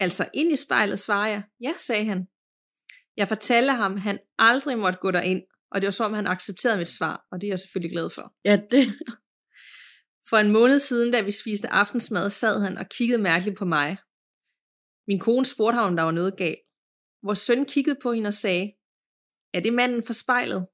[0.01, 1.43] Altså ind i spejlet, svarer jeg.
[1.61, 2.29] Ja, sagde han.
[3.17, 6.89] Jeg fortalte ham, han aldrig måtte gå derind, og det var som, han accepterede mit
[6.89, 8.35] svar, og det er jeg selvfølgelig glad for.
[8.45, 8.87] Ja, det,
[10.29, 13.97] For en måned siden, da vi spiste aftensmad, sad han og kiggede mærkeligt på mig.
[15.07, 16.61] Min kone spurgte ham, om der var noget galt.
[17.23, 18.73] Vores søn kiggede på hende og sagde,
[19.55, 20.67] er det manden for spejlet?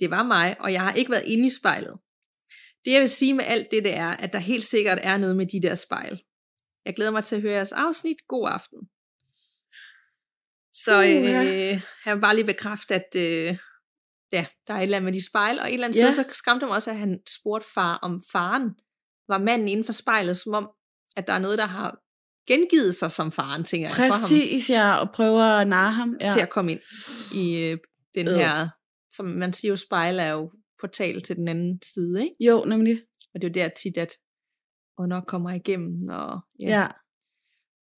[0.00, 1.98] Det var mig, og jeg har ikke været inde i spejlet.
[2.84, 5.36] Det jeg vil sige med alt det, det er, at der helt sikkert er noget
[5.36, 6.22] med de der spejl.
[6.84, 8.16] Jeg glæder mig til at høre jeres afsnit.
[8.28, 8.78] God aften.
[10.72, 11.42] Så Uha.
[11.44, 13.56] øh, jeg vil bare lige bekræfte, at øh,
[14.32, 16.10] ja, der er et eller andet med de spejl, og et eller andet Ja.
[16.10, 18.70] sted, så skræmte mig også, at han spurgte far, om faren
[19.28, 20.70] var manden inden for spejlet, som om,
[21.16, 21.98] at der er noget, der har
[22.46, 26.16] gengivet sig som faren, tænker jeg, for ham, præcis, ja, og prøver at narre ham.
[26.20, 26.28] Ja.
[26.28, 26.80] til at komme ind
[27.34, 27.78] i øh,
[28.14, 28.34] den Øh.
[28.36, 28.68] her,
[29.10, 32.34] som man siger jo, spejl er jo portal til den anden side, ikke?
[32.40, 33.02] Jo, nemlig.
[33.34, 34.12] Og det er jo der tit, at
[34.98, 36.80] ånder kommer igennem, og ja.
[36.80, 36.86] Ja.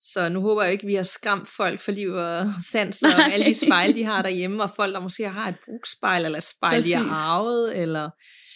[0.01, 3.33] Så nu håber jeg ikke, at vi har skræmt folk for liv og sans, og
[3.33, 6.45] alle de spejle, de har derhjemme, og folk, der måske har et brugspejl, eller et
[6.45, 7.12] spejl, de har Præcis.
[7.12, 8.11] arvet, eller...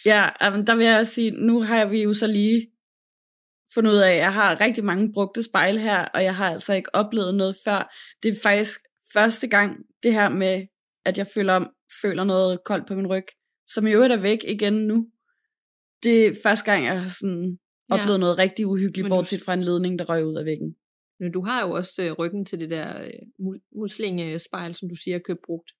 [0.05, 2.67] Ja, men der vil jeg også sige, nu har vi jo så lige
[3.73, 6.73] fundet ud af, at jeg har rigtig mange brugte spejle her, og jeg har altså
[6.73, 7.95] ikke oplevet noget før.
[8.23, 8.79] Det er faktisk
[9.13, 10.67] første gang, det her med,
[11.05, 11.65] at jeg føler,
[12.01, 13.25] føler noget koldt på min ryg,
[13.67, 15.07] som i øvrigt er væk igen nu.
[16.03, 17.59] Det er første gang, jeg har sådan
[17.91, 17.95] Ja.
[18.01, 20.75] oplevet noget rigtig uhyggeligt, du- bortset fra en ledning, der røg ud af væggen.
[21.19, 23.11] Men du har jo også øh, ryggen til det der øh,
[23.75, 25.71] muslingespejl, som du siger, købt brugt.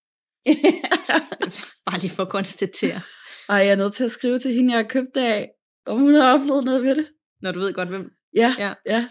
[1.87, 3.01] Bare lige for at konstatere.
[3.49, 5.49] Ej, jeg er nødt til at skrive til hende, jeg har købt det af,
[5.85, 7.07] om hun har oplevet noget ved det.
[7.41, 8.09] Når du ved godt, hvem...
[8.35, 8.73] Ja, Ja.
[8.85, 9.07] ja.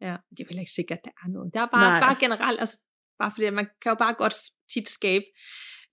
[0.00, 1.54] Ja, det er jo heller ikke sikkert, at der er noget.
[1.54, 2.00] Der er bare, Nej.
[2.00, 2.78] bare generelt, altså,
[3.18, 4.34] bare fordi man kan jo bare godt
[4.72, 5.24] tit skabe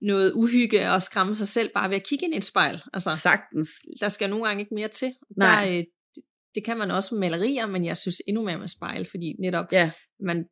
[0.02, 2.82] noget uhygge og skræmme sig selv bare ved at kigge ind i et spejl.
[2.92, 3.68] Altså, Sagtens.
[4.00, 5.14] der skal nogle gange ikke mere til.
[5.36, 5.64] Nej.
[5.64, 5.76] Der, øh,
[6.14, 6.22] det,
[6.54, 9.72] det kan man også med malerier, men jeg synes endnu mere med spejl, fordi netop
[9.72, 9.90] Ja.
[10.20, 10.44] man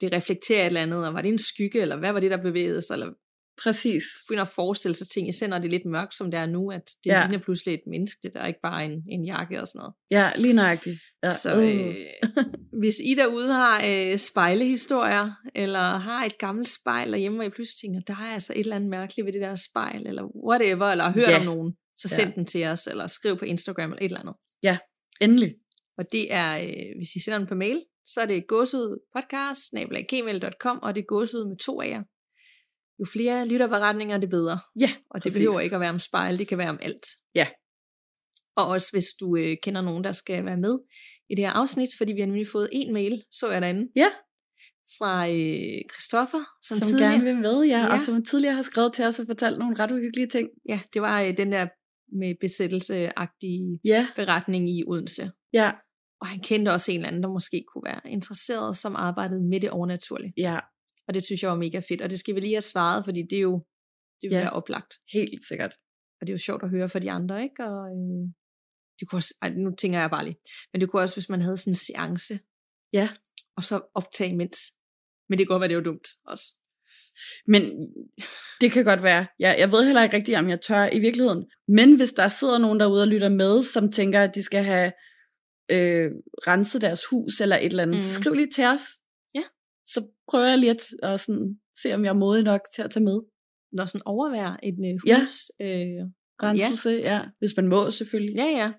[0.00, 2.42] det reflekterer et eller andet, og var det en skygge, eller hvad var det, der
[2.42, 3.12] bevægede sig, eller
[3.62, 4.02] Præcis.
[4.28, 6.70] finder at forestille sig ting, især når det er lidt mørkt, som det er nu,
[6.70, 7.18] at det Ja.
[7.20, 7.26] ja.
[7.26, 9.94] ligner pludselig et menneske, det der er ikke bare en, en jakke og sådan noget.
[10.10, 11.00] Ja, lige nøjagtigt.
[11.22, 11.32] Ja.
[11.32, 11.94] Så øh,
[12.80, 17.78] hvis I derude har øh, spejlehistorier, eller har et gammelt spejl derhjemme, og I pludselig
[17.80, 21.04] tænker, der er altså et eller andet mærkeligt ved det der spejl, eller whatever, eller
[21.04, 21.38] har hørt Ja.
[21.38, 22.16] om nogen, så Ja.
[22.22, 24.34] send den til os, eller skriv på Instagram, eller et eller andet.
[25.20, 25.54] Endelig.
[25.98, 29.72] Og det er, øh, hvis I sender den på mail, så er det gåsehudpodcast,
[30.82, 32.02] og det er gåsehud med to af jer.
[33.00, 34.58] Jo flere lytterberetninger, det bedre.
[34.80, 35.38] Ja, Og det præcis.
[35.38, 37.06] behøver ikke at være om spejl, det kan være om alt.
[37.34, 37.46] Ja.
[38.56, 40.78] Og også hvis du øh, kender nogen, der skal være med
[41.30, 44.08] i det her afsnit, fordi vi har nemlig fået en mail, så jeg derinde, Ja.
[44.98, 47.92] fra øh, Christoffer, som, Som, som tidligere, gerne vil med, ja, Ja.
[47.92, 50.48] og som tidligere har skrevet til os og fortalt nogle ret uhyggelige ting.
[50.68, 51.66] Ja, det var øh, den der
[52.20, 55.30] med besættelseagtige Ja, beretning i Odense.
[55.52, 55.70] ja,
[56.20, 59.60] Og han kendte også en eller anden, der måske kunne være interesseret, som arbejdede med
[59.60, 60.32] det overnaturlige.
[60.36, 60.58] ja,
[61.08, 63.22] Og det synes jeg var mega fedt, og det skal vi lige have svaret, fordi
[63.30, 63.64] det er jo
[64.20, 64.40] det vil Ja.
[64.42, 64.94] være oplagt.
[65.12, 65.72] helt sikkert.
[66.20, 67.64] Og det er jo sjovt at høre fra de andre, ikke?
[67.64, 68.24] Og, øh,
[69.00, 70.36] det kunne også, ej, nu tænker jeg bare lige,
[70.72, 72.38] men det kunne også, hvis man havde sådan en seance,
[72.92, 73.08] Ja.
[73.56, 74.58] og så optage imens.
[75.28, 76.44] Men det kan godt være, det var dumt også.
[77.46, 77.62] Men
[78.60, 79.26] det kan godt være.
[79.38, 81.50] Jeg, jeg ved heller ikke rigtigt, om jeg tør i virkeligheden.
[81.68, 84.92] Men hvis der sidder nogen derude og lytter med, som tænker, at de skal have
[85.70, 86.10] øh,
[86.46, 88.02] renset deres hus eller et eller andet, mm.
[88.04, 88.80] så skriv lige til os.
[89.86, 89.92] Ja.
[89.92, 92.90] Så prøver jeg lige at, at sådan, se, om jeg er modig nok til at
[92.90, 93.18] tage med.
[93.72, 95.18] Når sådan overvære et øh, Ja.
[95.20, 95.50] hus.
[95.60, 96.02] Øh,
[96.42, 97.14] Renselse, ja.
[97.16, 97.20] ja.
[97.38, 98.36] Hvis man må, selvfølgelig.
[98.36, 98.72] ja, ja.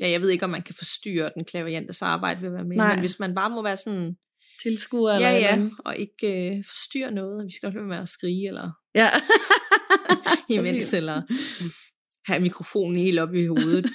[0.00, 2.76] Ja, jeg ved ikke, om man kan forstyrre den klaverjantes arbejde ved at være med,
[2.76, 2.90] Nej.
[2.94, 4.16] men hvis man bare må være sådan,
[4.62, 5.72] Tilskuer eller ja, eller ja, andet.
[5.84, 9.10] og ikke øh, forstyrre noget, vi skal lade være med at skrige, eller Ja.
[10.58, 11.22] imens, eller
[12.26, 13.86] have mikrofonen helt op i hovedet.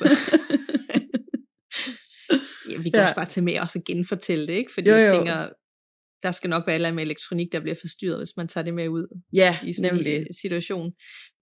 [2.70, 2.98] ja, vi kan Ja.
[3.00, 3.04] ja.
[3.04, 4.74] også bare tage med og så genfortælle det, ikke?
[4.74, 5.50] Fordi Jo, jo, jeg tænker,
[6.28, 8.90] der skal nok være eller med elektronik, der bliver forstyrret, hvis man tager det med
[8.90, 10.16] ud ja, i sådan nemlig.
[10.16, 10.94] en situation.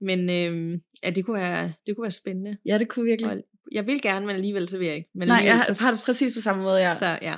[0.02, 2.58] Men øhm, ja, det kunne, være, det kunne være spændende.
[2.66, 3.32] Ja, det kunne virkelig.
[3.32, 3.38] Og
[3.72, 5.10] jeg vil gerne, men alligevel så vil jeg ikke.
[5.16, 6.94] Men Nej, jeg har det præcis på samme måde, ja.
[6.94, 7.38] Så ja,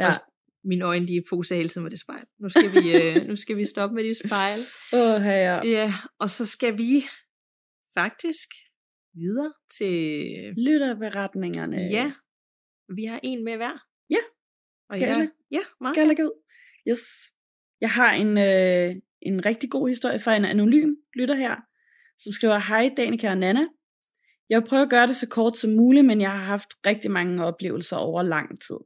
[0.00, 0.06] ja.
[0.08, 0.20] også
[0.64, 2.24] mine øjne, de fokuserer hele tiden på det spejl.
[2.40, 4.60] Nu skal vi, øh, nu skal vi stoppe med de spejl.
[4.92, 5.66] Åh, ja.
[5.66, 7.04] Ja, og så skal vi
[7.98, 8.48] faktisk
[9.14, 9.94] videre til...
[10.66, 11.76] Lytterberetningerne.
[11.76, 12.12] Ja,
[12.96, 13.76] vi har en med hver.
[14.10, 14.22] Ja.
[14.88, 15.32] Og Skal jeg jeg, lægge?
[15.50, 16.34] ja, meget Skal jeg lægge ud?
[16.88, 17.00] Yes.
[17.80, 21.56] Jeg har en, øh, en rigtig god historie fra en anonym lytter her,
[22.18, 23.66] som skriver, Hej Danika og Nana.
[24.48, 27.10] Jeg vil prøve at gøre det så kort som muligt, men jeg har haft rigtig
[27.10, 28.78] mange oplevelser over lang tid.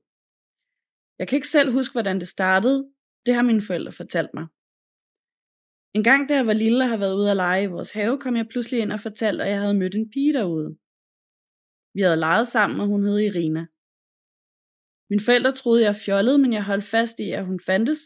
[1.19, 2.91] Jeg kan ikke selv huske, hvordan det startede.
[3.27, 4.47] Det har mine forældre fortalt mig.
[5.95, 8.21] En gang, da jeg var lille og havde været ude at lege i vores have,
[8.21, 10.77] kom jeg pludselig ind og fortalte, at jeg havde mødt en pige derude.
[11.95, 13.67] Vi havde leget sammen, og hun hed Irina.
[15.11, 18.01] Mine forældre troede, jeg fjollede, men jeg holdt fast i, at hun fandtes,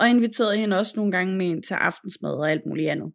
[0.00, 3.12] og inviterede hende også nogle gange med ind til aftensmad og alt muligt andet.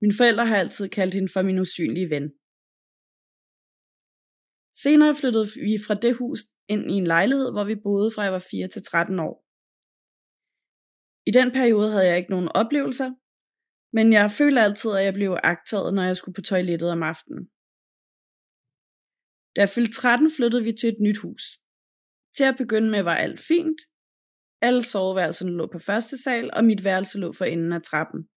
[0.00, 2.26] Mine forældre har altid kaldt hende for min usynlige ven.
[4.82, 8.32] Senere flyttede vi fra det hus ind i en lejlighed, hvor vi boede fra jeg
[8.32, 9.34] var 4 til 13 år.
[11.28, 13.10] I den periode havde jeg ikke nogen oplevelser,
[13.96, 17.44] men jeg følte altid, at jeg blev agtaget, når jeg skulle på toilettet om aftenen.
[19.54, 21.63] Da jeg fyldte 13, flyttede vi til et nyt hus.
[22.36, 23.80] Til at begynde med var alt fint.
[24.60, 28.28] Alle soveværelserne lå på første sal, og mit værelse lå for enden af trappen.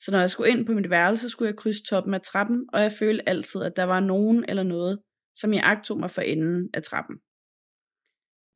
[0.00, 2.80] Så når jeg skulle ind på mit værelse, skulle jeg krydse toppen af trappen, og
[2.80, 5.02] jeg følte altid, at der var nogen eller noget,
[5.34, 7.16] som jeg agtog mig for enden af trappen.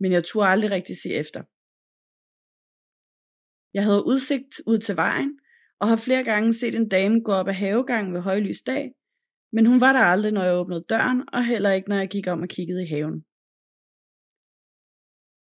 [0.00, 1.42] Men jeg turde aldrig rigtig se efter.
[3.74, 5.38] Jeg havde udsigt ud til vejen,
[5.80, 8.92] og har flere gange set en dame gå op ad havegangen ved højlys dag,
[9.52, 12.26] men hun var der aldrig, når jeg åbnede døren, og heller ikke, når jeg gik
[12.26, 13.24] om og kiggede i haven.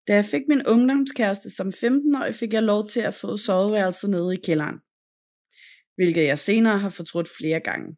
[0.09, 4.34] Da jeg fik min ungdomskæreste som 15-årig, fik jeg lov til at få soveværelset nede
[4.34, 4.78] i kælderen,
[5.94, 7.96] hvilket jeg senere har fortrudt flere gange.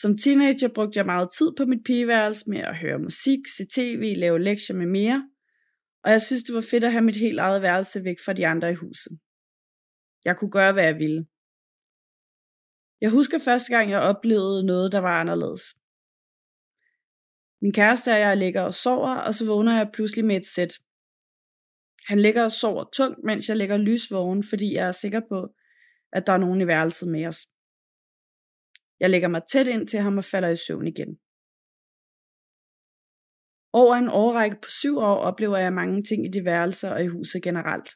[0.00, 4.14] Som teenager brugte jeg meget tid på mit pigeværelse med at høre musik, se tv,
[4.16, 5.30] lave lektier med mere,
[6.04, 8.46] og jeg synes, det var fedt at have mit helt eget værelse væk fra de
[8.46, 9.18] andre i huset.
[10.24, 11.26] Jeg kunne gøre, hvad jeg ville.
[13.00, 15.62] Jeg husker første gang, jeg oplevede noget, der var anderledes.
[17.62, 20.72] Min kæreste og jeg ligger og sover, og så vågner jeg pludselig med et sæt.
[22.06, 25.54] Han ligger og sover tungt, mens jeg ligger lysvågen, fordi jeg er sikker på,
[26.12, 27.40] at der er nogen i værelset med os.
[29.00, 31.18] Jeg lægger mig tæt ind til ham og falder i søvn igen.
[33.72, 37.06] Over en årrække på syv år oplever jeg mange ting i de værelser og i
[37.06, 37.88] huset generelt.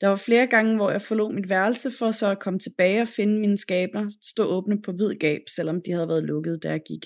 [0.00, 3.08] Der var flere gange, hvor jeg forlod mit værelse for så at komme tilbage og
[3.08, 6.82] finde mine skabner stå åbne på hvid gab, selvom de havde været lukket, da jeg
[6.86, 7.04] gik.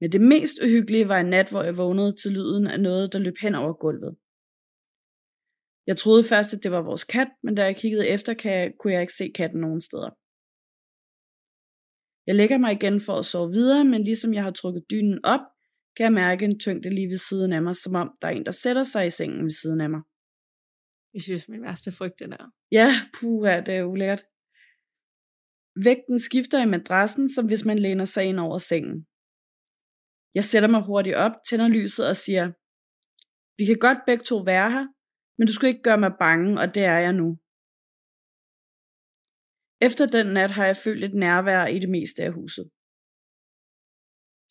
[0.00, 3.18] Men det mest uhyggelige var en nat, hvor jeg vågnede til lyden af noget, der
[3.18, 4.16] løb hen over gulvet.
[5.86, 8.34] Jeg troede først, at det var vores kat, men da jeg kiggede efter,
[8.78, 10.10] kunne jeg ikke se katten nogen steder.
[12.26, 15.40] Jeg lægger mig igen for at sove videre, men ligesom jeg har trukket dynen op,
[15.96, 18.46] kan jeg mærke en tyngde lige ved siden af mig, som om der er en,
[18.46, 20.00] der sætter sig i sengen ved siden af mig.
[21.14, 22.50] Jeg synes, min værste frygt, det der.
[22.72, 22.88] Ja,
[23.20, 24.22] puha, det er ulækkert.
[25.84, 29.06] Vægten skifter i madrassen, som hvis man læner sig ind over sengen.
[30.34, 32.44] Jeg sætter mig hurtigt op, tænder lyset og siger,
[33.58, 34.86] vi kan godt begge to være her,
[35.38, 37.28] men du skal ikke gøre mig bange, og det er jeg nu.
[39.80, 42.70] Efter den nat har jeg følt et nærvær i det meste af huset.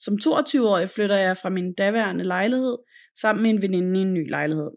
[0.03, 2.77] Som 22-årig flytter jeg fra min daværende lejlighed
[3.21, 4.71] sammen med en veninde i en ny lejlighed.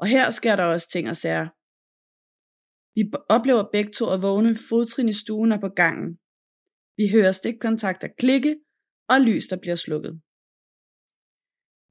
[0.00, 1.48] Og her sker der også ting og sager.
[2.94, 6.18] Vi oplever begge to at vågne fodtrin i stuen og på gangen.
[6.96, 8.60] Vi hører stikkontakter klikke
[9.10, 10.20] og lys, der bliver slukket.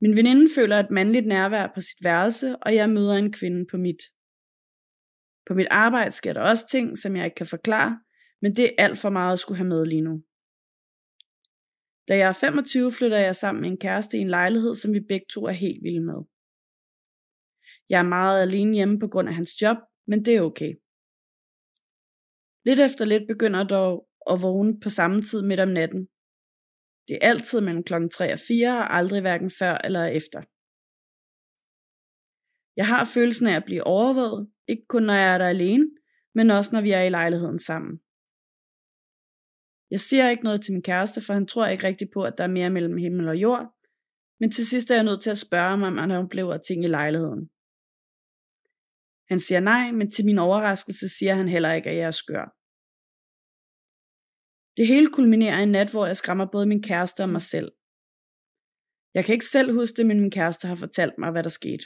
[0.01, 3.78] Min veninde føler et mandligt nærvær på sit værelse, og jeg møder en kvinde på
[3.78, 4.01] mit.
[5.47, 7.99] På mit arbejde sker der også ting, som jeg ikke kan forklare,
[8.41, 10.24] men det er alt for meget at skulle have med lige nu.
[12.07, 14.99] Da jeg er 25, flytter jeg sammen med en kæreste i en lejlighed, som vi
[14.99, 16.20] begge to er helt vilde med.
[17.89, 20.72] Jeg er meget alene hjemme på grund af hans job, men det er okay.
[22.65, 26.07] Lidt efter lidt begynder dog at vågne på samme tid midt om natten.
[27.10, 30.41] Det er altid mellem klokken 3 og 4, og aldrig hverken før eller efter.
[32.76, 35.86] Jeg har følelsen af at blive overvåget, ikke kun når jeg er der alene,
[36.36, 37.99] men også når vi er i lejligheden sammen.
[39.91, 42.43] Jeg siger ikke noget til min kæreste, for han tror ikke rigtigt på, at der
[42.43, 43.74] er mere mellem himmel og jord,
[44.39, 46.88] men til sidst er jeg nødt til at spørge ham, om han oplever ting i
[46.88, 47.49] lejligheden.
[49.30, 52.59] Han siger nej, men til min overraskelse siger han heller ikke, at jeg er skør.
[54.80, 57.71] Det hele kulminerer en nat, hvor jeg skræmmer både min kæreste og mig selv.
[59.13, 61.86] Jeg kan ikke selv huske det, men min kæreste har fortalt mig, hvad der skete.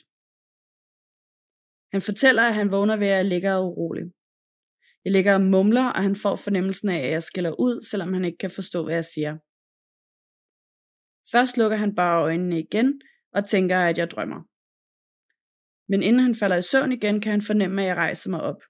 [1.93, 4.05] Han fortæller, at han vågner ved, at jeg ligger urolig.
[5.05, 8.25] Jeg ligger og mumler, og han får fornemmelsen af, at jeg skiller ud, selvom han
[8.25, 9.33] ikke kan forstå, hvad jeg siger.
[11.31, 14.41] Først lukker han bare øjnene igen og tænker, at jeg drømmer.
[15.91, 18.61] Men inden han falder i søvn igen, kan han fornemme, at jeg rejser mig op.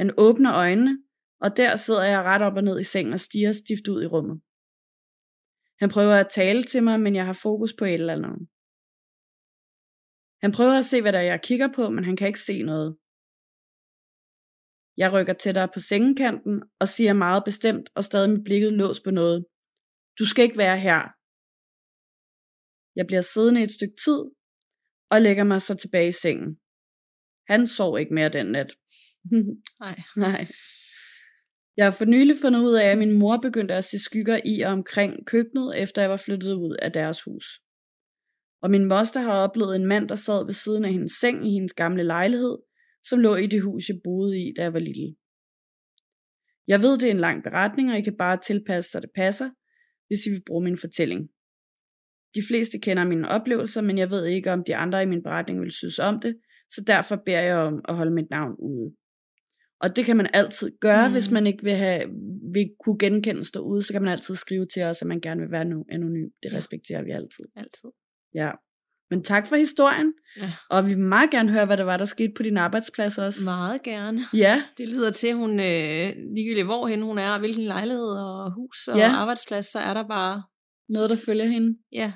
[0.00, 0.94] Han åbner øjnene,
[1.44, 4.06] og der sidder jeg ret op og ned i sengen og stiger stift ud i
[4.14, 4.36] rummet.
[5.82, 8.48] Han prøver at tale til mig, men jeg har fokus på et eller andet.
[10.42, 12.62] Han prøver at se, hvad der er, jeg kigger på, men han kan ikke se
[12.62, 12.98] noget.
[14.96, 19.10] Jeg rykker tættere på sengekanten og siger meget bestemt og stadig med blikket låst på
[19.10, 19.46] noget.
[20.18, 21.00] Du skal ikke være her.
[22.98, 24.20] Jeg bliver siddende et stykke tid
[25.10, 26.50] og lægger mig så tilbage i sengen.
[27.50, 28.70] Han sov ikke mere den nat.
[29.84, 29.98] Nej.
[30.16, 30.46] Nej.
[31.76, 34.60] Jeg har for nylig fundet ud af, at min mor begyndte at se skygger i
[34.60, 37.46] og omkring køkkenet, efter jeg var flyttet ud af deres hus.
[38.62, 41.50] Og min moster har oplevet en mand, der sad ved siden af hendes seng i
[41.52, 42.58] hendes gamle lejlighed,
[43.04, 45.14] som lå i det hus, jeg boede i, da jeg var lille.
[46.66, 49.50] Jeg ved, det er en lang beretning, og I kan bare tilpasse, så det passer,
[50.06, 51.30] hvis I vil bruge min fortælling.
[52.34, 55.60] De fleste kender mine oplevelser, men jeg ved ikke, om de andre i min beretning
[55.60, 58.96] vil synes om det, så derfor beder jeg om at holde mit navn ude.
[59.82, 61.12] Og det kan man altid gøre, mm.
[61.12, 62.02] hvis man ikke vil, have,
[62.52, 65.50] vil kunne genkendes derude, så kan man altid skrive til os, at man gerne vil
[65.50, 65.60] være
[65.92, 66.28] anonym.
[66.42, 67.44] Det respekterer vi altid.
[67.56, 67.90] Altid.
[68.34, 68.50] Ja.
[69.10, 70.12] Men tak for historien.
[70.36, 70.52] Ja.
[70.70, 73.44] Og vi vil meget gerne høre, hvad der var, der skete på din arbejdsplads også.
[73.44, 74.18] Meget gerne.
[74.34, 74.62] Ja.
[74.78, 76.06] Det lyder til, at hun, øh,
[76.36, 79.08] ligegyldigt hvorhen hun er, hvilken lejlighed og hus og Ja.
[79.08, 80.42] arbejdsplads, så er der bare
[80.88, 81.78] Noget, der følger hende.
[81.92, 82.12] Ja,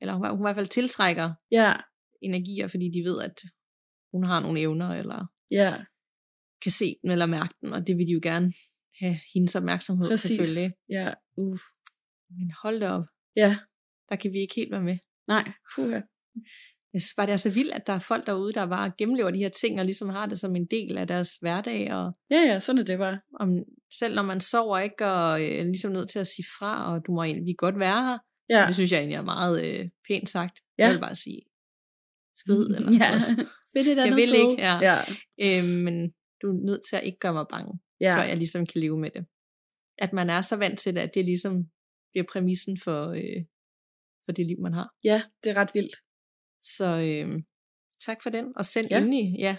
[0.00, 1.72] eller hun, hun i hvert fald tiltrækker Ja.
[2.22, 3.42] energier, fordi de ved, at
[4.14, 5.74] hun har nogle evner, eller Ja.
[6.62, 8.52] Kan se den eller mærke den, og det vil de jo gerne
[9.00, 10.28] have hendes opmærksomhed Præcis.
[10.30, 10.72] selvfølgelig.
[10.88, 11.12] Ja.
[11.36, 11.58] Uh.
[12.30, 13.04] Men hold da op,
[13.36, 13.56] Ja.
[14.08, 14.98] der kan vi ikke helt være med.
[15.28, 15.52] Nej.
[15.74, 16.00] Puha.
[16.92, 19.30] Jeg synes bare, det er så vildt, at der er folk derude, der bare gennemlever
[19.30, 22.36] de her ting, og ligesom har det som en del af deres hverdag, og Ja,
[22.40, 23.20] ja, sådan er det bare.
[23.40, 23.58] om,
[23.98, 27.12] selv når man sover ikke, og øh, ligesom nødt til at sige fra, og du
[27.12, 28.18] må egentlig godt være her.
[28.50, 28.66] Ja.
[28.66, 30.60] Det synes jeg egentlig er meget øh, pænt sagt.
[30.78, 30.84] Ja.
[30.84, 31.40] Jeg vil bare sige,
[32.36, 33.10] skrid eller ja.
[33.10, 33.48] noget.
[33.72, 34.50] Find et Jeg andet vil sted.
[34.50, 34.78] ikke, ja.
[34.88, 34.98] ja.
[35.44, 36.12] Øh, men
[36.42, 38.16] du er nødt til at ikke gøre mig bange, ja.
[38.16, 39.26] Før jeg ligesom kan leve med det.
[39.98, 41.64] At man er så vant til det, at det ligesom
[42.12, 43.44] bliver præmissen for, øh,
[44.24, 44.94] for det liv, man har.
[45.04, 45.96] ja, det er ret vildt.
[46.60, 47.42] Så øh,
[48.06, 48.52] tak for den.
[48.56, 48.98] Og send Ja.
[48.98, 49.56] endelig ja,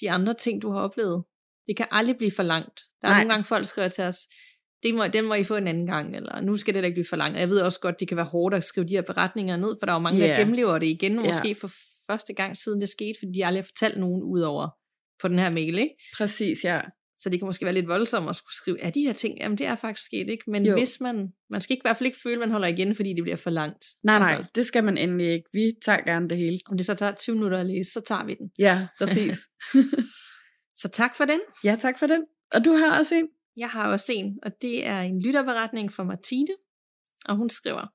[0.00, 1.24] de andre ting, du har oplevet.
[1.68, 2.80] Det kan aldrig blive for langt.
[3.02, 3.20] Der er Nej.
[3.20, 4.18] nogle gange, folk skriver til os,
[4.82, 6.94] det må, den må I få en anden gang, eller nu skal det da ikke
[6.96, 7.38] blive for langt.
[7.38, 9.86] Jeg ved også godt, det kan være hårdt at skrive de her beretninger ned, for
[9.86, 10.26] der er jo mange, Ja.
[10.30, 11.70] der gennemlever det igen, måske for
[12.06, 14.68] første gang siden det skete, fordi de aldrig har fortalt nogen ud over
[15.20, 15.94] på den her mail, ikke?
[16.16, 16.80] Præcis, ja.
[17.18, 19.58] Så det kan måske være lidt voldsomt at skulle skrive, er de her ting, jamen
[19.58, 20.44] det er faktisk sket, ikke?
[20.50, 20.72] Men Jo.
[20.76, 23.14] hvis man, man skal ikke, i hvert fald ikke føle, at man holder igen, fordi
[23.14, 23.84] det bliver for langt.
[24.04, 25.48] Nej, nej, Altså, det skal man endelig ikke.
[25.52, 26.58] Vi tager gerne det hele.
[26.70, 28.50] om det så tager 20 minutter at læse, så tager vi den.
[28.58, 29.38] Ja, præcis.
[30.82, 31.40] Så tak for den.
[31.64, 32.22] ja, tak for den.
[32.52, 33.28] Og du har også en?
[33.56, 36.54] Jeg har også en, og det er en lytterberetning fra Martine,
[37.28, 37.86] og hun skriver,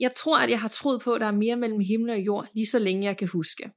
[0.00, 2.48] Jeg tror, at jeg har troet på, at der er mere mellem himmel og jord,
[2.54, 3.70] lige så længe jeg kan huske.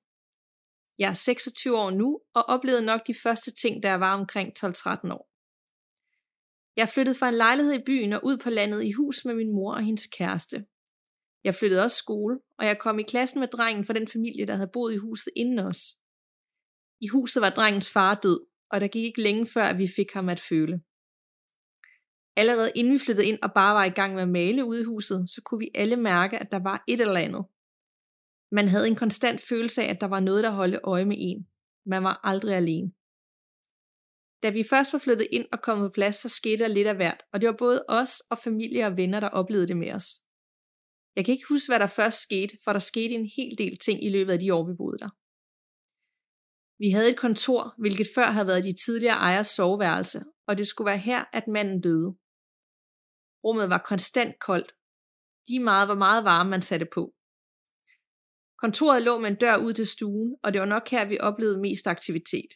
[1.00, 4.50] Jeg er 26 år nu, og oplevede nok de første ting, da jeg var omkring
[4.60, 5.30] 12-13 år.
[6.76, 9.52] Jeg flyttede fra en lejlighed i byen og ud på landet i hus med min
[9.56, 10.66] mor og hendes kæreste.
[11.44, 14.56] Jeg flyttede også skole, og jeg kom i klassen med drengen fra den familie, der
[14.56, 15.80] havde boet i huset inden os.
[17.02, 18.40] I huset var drengens far død,
[18.72, 20.82] og der gik ikke længe før, at vi fik ham at føle.
[22.36, 24.84] Allerede inden vi flyttede ind og bare var i gang med at male ude i
[24.84, 27.46] huset, så kunne vi alle mærke, at der var et eller andet.
[28.58, 31.48] Man havde en konstant følelse af, at der var noget, der holdt øje med en.
[31.86, 32.92] Man var aldrig alene.
[34.44, 36.96] Da vi først var flyttet ind og kommet på plads, så skete der lidt af
[36.96, 40.08] hvert, og det var både os og familie og venner, der oplevede det med os.
[41.16, 44.04] Jeg kan ikke huske, hvad der først skete, for der skete en hel del ting
[44.04, 45.12] i løbet af de år, vi boede der.
[46.84, 50.90] Vi havde et kontor, hvilket før havde været de tidligere ejers soveværelse, og det skulle
[50.92, 52.10] være her, at manden døde.
[53.44, 54.72] Rummet var konstant koldt.
[55.48, 57.14] Lige meget, hvor meget varme man satte på.
[58.64, 61.62] Kontoret lå med en dør ud til stuen, og det var nok her, vi oplevede
[61.62, 62.52] mest aktivitet.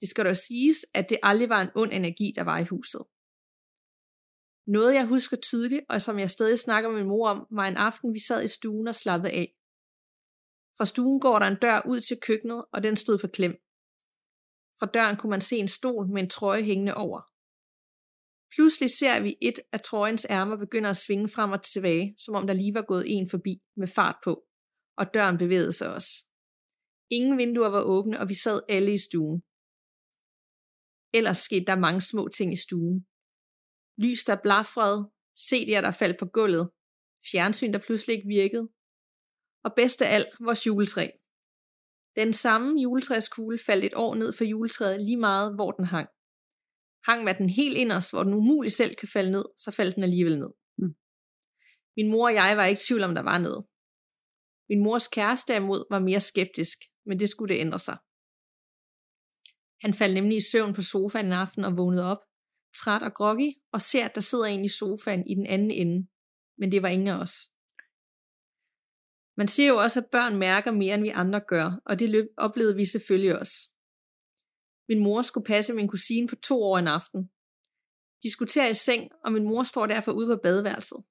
[0.00, 3.02] Det skal dog siges, at det aldrig var en ond energi, der var i huset.
[4.66, 7.76] Noget, jeg husker tydeligt, og som jeg stadig snakker med min mor om, var en
[7.76, 9.56] aften, vi sad i stuen og slappede af.
[10.76, 13.54] Fra stuen går der en dør ud til køkkenet, og den stod på klem.
[14.78, 17.20] Fra døren kunne man se en stol med en trøje hængende over.
[18.54, 22.46] Pludselig ser vi et af trøjens ærmer begynder at svinge frem og tilbage, som om
[22.46, 24.46] der lige var gået en forbi med fart på,
[25.00, 26.12] og døren bevægede sig også.
[27.10, 29.38] Ingen vinduer var åbne, og vi sad alle i stuen.
[31.18, 33.06] Ellers skete der mange små ting i stuen.
[34.02, 35.00] Lys, der blafrede,
[35.46, 36.70] CD'er, der faldt på gulvet,
[37.30, 38.66] fjernsyn, der pludselig ikke virkede,
[39.64, 41.06] og bedst af alt, vores juletræ.
[42.16, 46.08] Den samme juletræskugle faldt et år ned for juletræet lige meget, hvor den hang.
[47.08, 50.02] Hang var den helt inderst, hvor den umuligt selv kan falde ned, så faldt den
[50.02, 50.52] alligevel ned.
[50.78, 50.94] Mm.
[51.96, 53.69] Min mor og jeg var ikke i tvivl om, der var noget.
[54.70, 57.98] Min mors kæreste derimod var mere skeptisk, men det skulle det ændre sig.
[59.84, 62.22] Han faldt nemlig i søvn på sofaen en aften og vågnede op,
[62.76, 66.08] træt og groggy, og ser, at der sidder en i sofaen i den anden ende.
[66.58, 67.34] Men det var ingen af os.
[69.36, 72.76] Man siger jo også, at børn mærker mere, end vi andre gør, og det oplevede
[72.76, 73.56] vi selvfølgelig også.
[74.88, 77.30] Min mor skulle passe min kusine på to år en aften.
[78.22, 81.04] De skulle tage i seng, og min mor står derfor ude på badeværelset.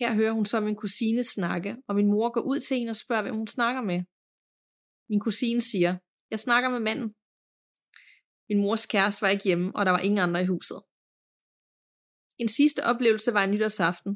[0.00, 2.96] Her hører hun så min kusine snakke, og min mor går ud til hende og
[2.96, 4.00] spørger, hvem hun snakker med.
[5.10, 5.92] Min kusine siger,
[6.30, 7.08] jeg snakker med manden.
[8.48, 10.80] Min mors kæreste var ikke hjemme, og der var ingen andre i huset.
[12.42, 14.12] En sidste oplevelse var en nytårsaften.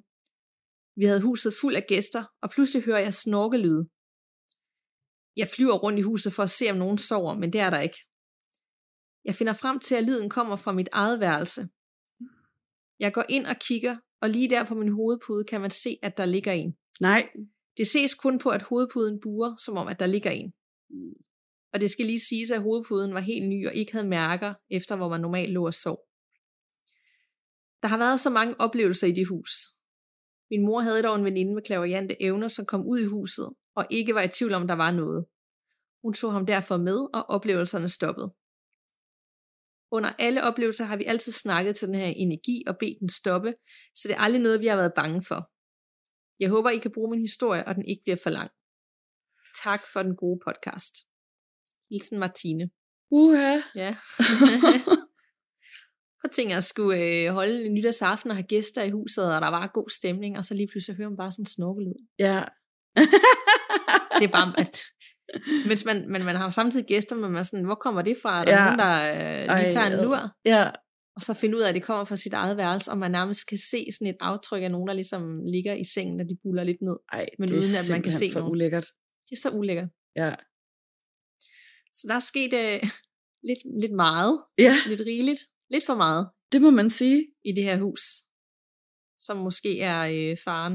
[1.00, 3.82] Vi havde huset fuld af gæster, og pludselig hører jeg snorkelyde.
[5.36, 7.80] Jeg flyver rundt i huset for at se, om nogen sover, men det er der
[7.80, 8.00] ikke.
[9.24, 11.62] Jeg finder frem til, at lyden kommer fra mit eget værelse.
[13.04, 16.16] Jeg går ind og kigger, og lige der på min hovedpude kan man se, at
[16.16, 16.76] der ligger en.
[17.00, 17.28] Nej.
[17.76, 20.52] Det ses kun på, at hovedpuden buer, som om, at der ligger en.
[21.72, 24.96] Og det skal lige siges, at hovedpuden var helt ny og ikke havde mærker, efter
[24.96, 25.98] hvor man normalt lå og sov.
[27.82, 29.50] Der har været så mange oplevelser i det hus.
[30.50, 33.86] Min mor havde dog en veninde med klaverjante evner, som kom ud i huset, og
[33.90, 35.26] ikke var i tvivl om, der var noget.
[36.02, 38.32] Hun tog ham derfor med, og oplevelserne stoppede.
[39.92, 43.54] Under alle oplevelser har vi altid snakket til den her energi og bedt den stoppe,
[43.96, 45.50] så det er aldrig noget, vi har været bange for.
[46.40, 48.50] Jeg håber, I kan bruge min historie, og den ikke bliver for lang.
[49.64, 50.94] Tak for den gode podcast.
[51.90, 52.70] Hilsen Martine.
[53.10, 53.58] Uha.
[53.74, 53.94] Ja.
[56.18, 59.40] Prøv at tænke at skulle øh, holde en nytårsaften og have gæster i huset, og
[59.40, 61.94] der var god stemning, og så lige pludselig hører man bare sådan en snorkelyd.
[62.18, 62.44] Ja.
[64.18, 64.80] Det er bare, at,
[65.68, 68.16] mens man, men man har jo samtidig gæster, men man er sådan, hvor kommer det
[68.22, 68.40] fra?
[68.40, 68.64] Er der Ja.
[68.64, 68.94] nogen, der
[69.52, 70.18] øh, lige tager en lur?
[70.44, 70.70] ja.
[71.16, 73.46] Og så finde ud af, at det kommer fra sit eget værelse, og man nærmest
[73.46, 76.64] kan se sådan et aftryk af nogen, der ligesom ligger i sengen, når de buller
[76.64, 76.96] lidt ned.
[77.12, 78.52] Ej, Men det uden at man kan se for nogen.
[78.52, 78.86] ulækkert.
[79.28, 79.88] Det er så ulækkert.
[80.16, 80.34] Ja.
[81.94, 82.80] Så der er sket øh,
[83.48, 87.26] lidt, lidt meget, Ja, lidt rigeligt, lidt for meget det må man sige.
[87.44, 88.00] i det her hus,
[89.18, 90.74] som måske er øh, faren,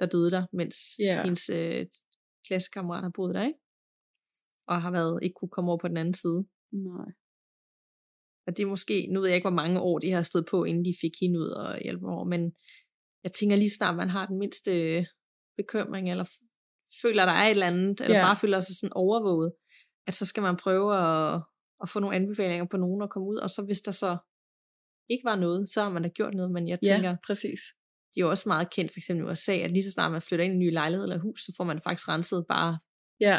[0.00, 1.22] der døde der, mens Ja.
[1.24, 1.86] hendes øh,
[2.48, 3.58] klassekammerat har boet der, ikke?
[4.66, 6.40] Og har været, ikke kunne komme over på den anden side.
[6.72, 7.10] Nej.
[8.46, 10.64] Og det er måske, nu ved jeg ikke, hvor mange år de har stået på,
[10.64, 12.52] inden de fik hende ud og hjælpe over, men
[13.24, 14.70] jeg tænker lige snart, man har den mindste
[15.56, 16.24] bekymring, eller
[17.02, 18.24] føler, der er et eller andet, eller Ja.
[18.24, 19.52] bare føler sig sådan overvåget,
[20.06, 21.42] at så skal man prøve at,
[21.80, 24.16] og få nogle anbefalinger på nogen at komme ud, og så hvis der så
[25.08, 27.60] ikke var noget, så har man da gjort noget, men jeg tænker, Ja, præcis.
[28.18, 30.22] De er jo også meget kendt, for eksempel i USA, at lige så snart man
[30.22, 32.78] flytter ind i en ny lejlighed eller hus, så får man faktisk renset bare
[33.20, 33.38] Ja,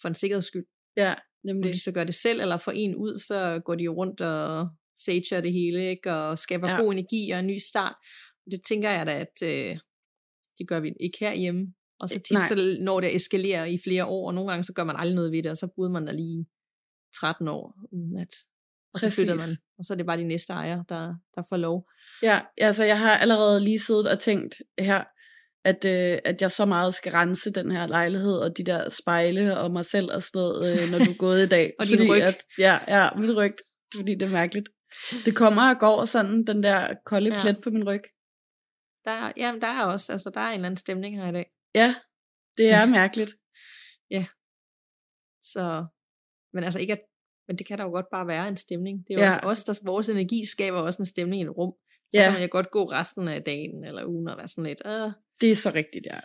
[0.00, 0.64] for en sikkerheds skyld.
[0.96, 1.72] ja, Om nemlig.
[1.72, 4.68] de så gør det selv, eller får en ud, så går de jo rundt og
[4.98, 6.12] stager det hele, ikke?
[6.12, 6.76] og skaber Ja.
[6.82, 7.94] god energi og en ny start.
[8.50, 9.78] Det tænker jeg da, at øh,
[10.58, 11.74] det gør vi ikke herhjemme.
[12.00, 12.48] Og så Øh, tit, nej.
[12.48, 15.32] så når det eskalerer i flere år, og nogle gange så gør man aldrig noget
[15.32, 16.46] ved det, og så boede man der lige
[17.20, 18.28] 13 år, uden at,
[18.94, 21.56] og så flytter man, og så er det bare de næste ejere, der, der får
[21.56, 21.88] lov.
[22.22, 25.04] Ja, altså jeg har allerede lige siddet og tænkt her,
[25.64, 29.58] at, øh, at jeg så meget skal rense den her lejlighed, og de der spejle
[29.58, 31.72] og mig selv og sådan noget, øh, når du er gået i dag.
[31.80, 32.22] Og din Fordi ryg.
[32.22, 33.54] At, ja, ja, min ryg,
[33.96, 34.68] fordi det er mærkeligt.
[35.24, 37.40] Det kommer og går sådan, den der kolde Ja.
[37.42, 38.02] plet på min ryg.
[39.04, 41.32] Der, er- jamen, der er også, altså der er en eller anden stemning her i
[41.32, 41.46] dag.
[41.74, 41.94] Ja,
[42.56, 43.30] det er mærkeligt.
[45.44, 45.86] Så,
[46.52, 47.00] men altså ikke at,
[47.48, 48.98] men det kan der jo godt bare være en stemning.
[49.08, 49.24] Det er jo Ja.
[49.42, 49.48] ja.
[49.48, 51.72] også os, der vores energi skaber også en stemning i et rum.
[52.14, 52.24] Så Ja.
[52.24, 55.10] kan man jo godt gå resten af dagen eller ugen og være sådan lidt, øh.
[55.40, 56.20] Det er så rigtigt, ja.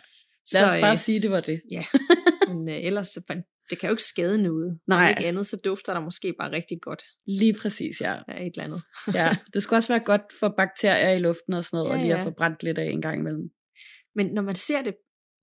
[0.52, 1.60] Lad så, os bare øh, sige, det var det.
[2.48, 3.10] men øh, ellers,
[3.70, 4.78] det kan jo ikke skade noget.
[4.86, 5.02] Nej.
[5.04, 8.14] Om ikke andet, så dufter der måske bare rigtig godt Lige præcis, ja.
[8.28, 8.82] af et eller andet.
[9.20, 9.36] ja.
[9.54, 12.14] Det skulle også være godt for bakterier i luften og sådan noget, Ja, og lige
[12.14, 12.24] at ja.
[12.26, 13.50] få brændt lidt af en gang imellem.
[14.14, 14.94] Men når man ser det,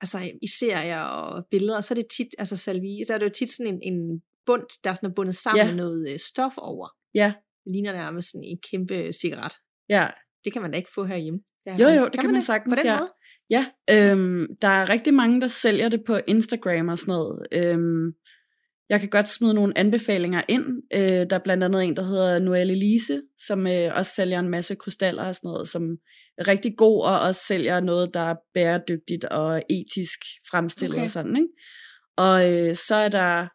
[0.02, 3.32] altså i serier og billeder, så er det tit, altså salvie, der er det jo
[3.40, 5.68] tit sådan en, en bund, der er sådan bundet sammen Ja.
[5.72, 6.88] med noget øh, stof over.
[7.14, 7.34] Ja,
[7.66, 9.54] Det ligner nærmest sådan en kæmpe cigaret.
[9.90, 10.08] ja.
[10.44, 11.40] Det kan man da ikke få herhjemme.
[11.66, 12.98] Det har Jo, jo, det kan man sagtens, På den ja.
[13.00, 13.12] måde?
[13.50, 17.48] Ja, øhm, der er rigtig mange, der sælger det på Instagram og sådan noget.
[17.52, 18.12] Øhm,
[18.90, 20.66] jeg kan godt smide nogle anbefalinger ind.
[20.94, 24.50] Øh, der er blandt andet en, der hedder Noelle Elise, som øh, også sælger en
[24.50, 25.84] masse krystaller og sådan noget, som
[26.38, 30.20] er rigtig god og også sælger noget, der er bæredygtigt og etisk
[30.52, 31.06] fremstillet Okay.
[31.06, 31.36] og sådan.
[31.36, 31.50] Ikke?
[32.18, 33.48] Og øh, så er der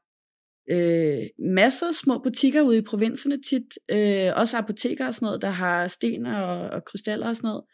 [0.70, 5.42] øh, masser af små butikker ude i provinserne tit, øh, også apoteker og sådan noget,
[5.42, 7.64] der har sten og, og krystaller og sådan noget.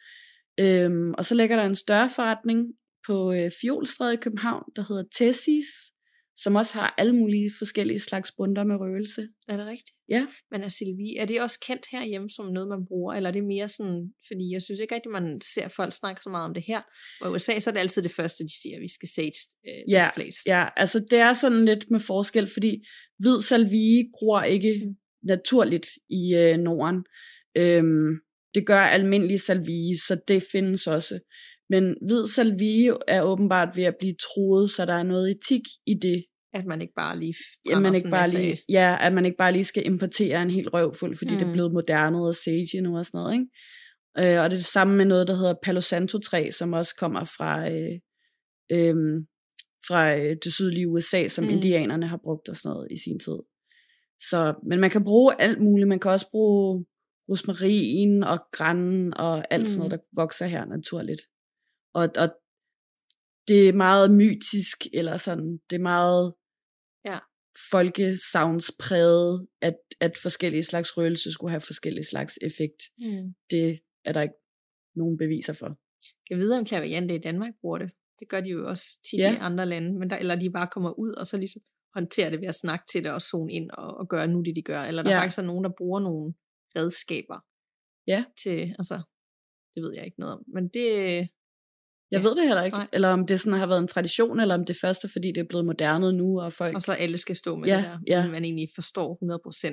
[0.60, 2.66] Øhm, og så ligger der en større forretning
[3.06, 5.66] på øh, Fjolstræde i København, der hedder Tessis,
[6.36, 9.28] som også har alle mulige forskellige slags bunter med røgelse.
[9.48, 9.96] Er det rigtigt?
[10.08, 10.26] Ja.
[10.50, 13.44] Men er Sylvie, er det også kendt herhjemme som noget, man bruger, eller er det
[13.44, 16.64] mere sådan, fordi jeg synes ikke rigtig, man ser folk snakke så meget om det
[16.66, 16.80] her.
[17.20, 19.32] Og i USA, så er det altid det første, de siger, vi skal sage
[19.68, 20.38] uh, Ja, place.
[20.46, 22.84] Ja, altså det er sådan lidt med forskel, fordi
[23.18, 24.94] hvid salvie gror ikke Mm.
[25.22, 27.04] naturligt i øh, Norden.
[27.56, 28.10] Øhm,
[28.54, 31.20] det gør almindelig salvie, så det findes også.
[31.70, 35.94] Men hvid salvie er åbenbart ved at blive troet, så der er noget etik i
[35.94, 37.34] det, At man ikke bare lige
[37.66, 40.50] Ja, brænder man ikke bare lige, ja, at man ikke bare lige skal importere en
[40.50, 41.36] helt røvfuld, fordi mm.
[41.38, 41.52] det er Mm.
[41.52, 43.34] blevet moderne og sage nu og sådan noget.
[43.34, 43.46] Ikke?
[44.34, 46.94] Øh, og det er det samme med noget, der hedder Palo Santo træ, som også
[46.98, 47.92] kommer fra, øh,
[48.72, 48.94] øh,
[49.88, 51.50] fra det sydlige USA, som mm.
[51.50, 51.56] Mm.
[51.56, 53.38] indianerne har brugt og sådan noget i sin tid.
[54.30, 55.88] Så, men man kan bruge alt muligt.
[55.88, 56.84] Man kan også bruge
[57.28, 59.66] rosmarin og græn og alt mm.
[59.66, 59.98] sådan noget, Mm.
[59.98, 61.20] der vokser her naturligt.
[61.98, 62.28] Og, og
[63.48, 66.34] det er meget mytisk, eller sådan, det er meget
[67.04, 67.18] Ja.
[67.70, 72.80] folkesavnspræget, at, at forskellige slags røgelse skulle have forskellige slags effekt.
[72.98, 73.34] Mm.
[73.50, 74.34] Det er der ikke
[74.94, 75.78] nogen beviser for.
[76.30, 77.90] Jeg ved, om klaverjante i Danmark bruger det.
[78.20, 79.32] Det gør de jo også tit Ja.
[79.34, 81.62] i andre lande, men der, eller de bare kommer ud, og så ligesom
[81.94, 84.56] håndterer det ved at snakke til det og zone ind og, og gøre nu det,
[84.56, 84.82] de gør.
[84.82, 85.16] Eller der Ja.
[85.16, 85.22] ja.
[85.22, 86.34] faktisk er nogen, der bruger nogle
[86.76, 87.38] redskaber
[88.06, 88.24] Ja.
[88.42, 88.94] til, altså,
[89.74, 90.44] det ved jeg ikke noget om.
[90.54, 91.28] Men det,
[92.10, 92.28] Jeg Ja.
[92.28, 92.76] ved det heller ikke.
[92.76, 92.88] Nej.
[92.92, 95.38] Eller om det sådan har været en tradition, eller om det først er, fordi det
[95.38, 96.74] er blevet moderne nu, og folk...
[96.74, 98.22] og så alle skal stå med Ja, det der, ja.
[98.22, 99.18] men man egentlig forstår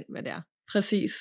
[0.01, 0.41] 100% hvad det er.
[0.71, 1.11] Præcis.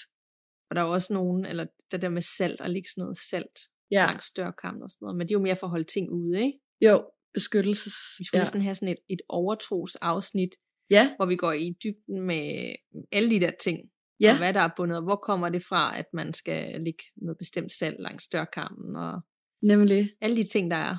[0.70, 3.58] Og der er også nogen, eller det der med salt, og lægge sådan noget salt
[3.90, 6.10] Ja, langs dørkammen og sådan noget, men det er jo mere for at holde ting
[6.10, 6.58] ude, ikke?
[6.80, 7.04] jo,
[7.34, 7.94] beskyttelses...
[8.18, 8.40] Vi skulle ja.
[8.40, 10.50] næsten have sådan et, et overtros afsnit,
[10.90, 12.74] ja, hvor vi går i dybden med
[13.12, 13.78] alle de der ting,
[14.20, 17.04] ja, og hvad der er bundet, og hvor kommer det fra, at man skal lægge
[17.16, 19.20] noget bestemt salt langs dørkammen, og
[19.62, 20.10] nemlig.
[20.20, 20.96] alle de ting, der er.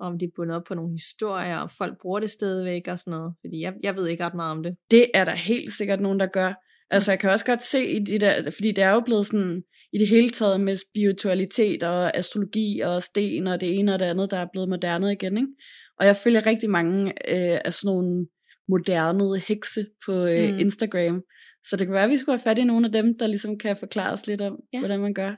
[0.00, 2.98] Og om det er bundet op på nogle historier, og folk bruger det stadigvæk og
[2.98, 3.34] sådan noget.
[3.40, 4.76] Fordi jeg, jeg ved ikke ret meget om det.
[4.90, 6.52] Det er der helt sikkert nogen, der gør.
[6.90, 9.62] Altså, jeg kan også godt se i de der, fordi det er jo blevet sådan,
[9.92, 14.04] i det hele taget med spiritualitet og astrologi og sten og det ene og det
[14.04, 15.48] andet, der er blevet moderne igen, ikke?
[15.98, 18.26] Og jeg følger rigtig mange øh, af sådan nogle
[18.68, 20.58] moderne hekse på øh, mm.
[20.58, 21.22] Instagram.
[21.66, 23.58] Så det kan være, at vi skulle have fat i nogle af dem, der ligesom
[23.58, 24.78] kan forklare os lidt om, ja.
[24.78, 24.80] Ja.
[24.80, 25.34] hvordan man gør.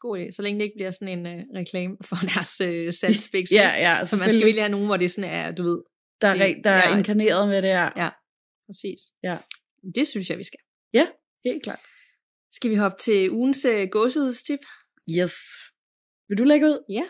[0.00, 0.30] God idé.
[0.30, 3.52] Så længe det ikke bliver sådan en øh, reklame for deres øh, salgspiks.
[3.52, 5.82] Ja, ja, Så man skal virkelig have nogen, hvor det sådan er, du ved,
[6.20, 6.96] der er, det- der er ja.
[6.98, 7.90] inkarneret med det her.
[7.96, 8.08] Ja.
[8.66, 9.00] præcis.
[9.22, 9.36] Ja.
[9.94, 10.58] Det synes jeg, vi skal.
[11.44, 11.80] Helt klart.
[12.52, 14.58] Skal vi hoppe til ugens øh, gåsehudstip?
[15.18, 15.32] Yes.
[16.28, 16.84] Vil du lægge ud?
[16.90, 17.04] Ja.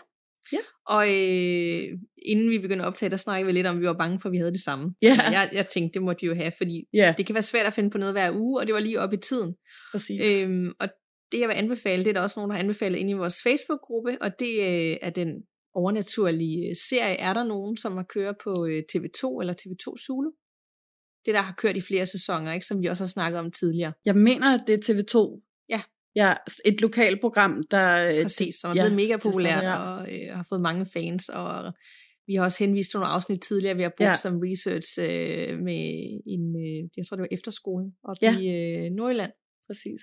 [0.51, 0.57] Ja.
[0.85, 1.83] Og øh,
[2.25, 4.29] inden vi begyndte at optage, der snakkede vi lidt om, at vi var bange for,
[4.29, 4.95] at vi havde det samme.
[5.01, 5.17] Ja.
[5.31, 7.73] Jeg, jeg tænkte, det måtte vi jo have, fordi Ja, det kan være svært at
[7.73, 9.55] finde på noget hver uge, og det var lige op i tiden.
[9.91, 10.21] præcis.
[10.23, 10.89] Øhm, og
[11.31, 13.41] det, jeg vil anbefale, det er der også nogen, der har anbefalet inde i vores
[13.43, 15.29] Facebook-gruppe, og det øh, er den
[15.73, 17.15] overnaturlige øh, serie.
[17.15, 20.31] Er der nogen, som har kørt på øh, TV2 eller TV2 Zulu?
[21.25, 23.93] Det, der har kørt i flere sæsoner, ikke, som vi også har snakket om tidligere.
[24.05, 25.17] Jeg mener, at det er TV2.
[25.69, 25.81] Ja.
[26.15, 26.33] Ja,
[26.65, 28.07] et lokalprogram, der...
[28.07, 29.73] øh, Præcis, som er ja, blevet mega det står populært der.
[29.73, 31.73] og øh, har fået mange fans, og
[32.27, 34.09] vi har også henvist til nogle afsnit tidligere, vi har brugt Ja.
[34.09, 34.15] ja.
[34.15, 35.81] som research øh, med
[36.33, 38.31] en, øh, jeg tror det var efterskolen, og Ja.
[38.39, 39.31] i øh, Nordjylland.
[39.67, 40.01] Præcis.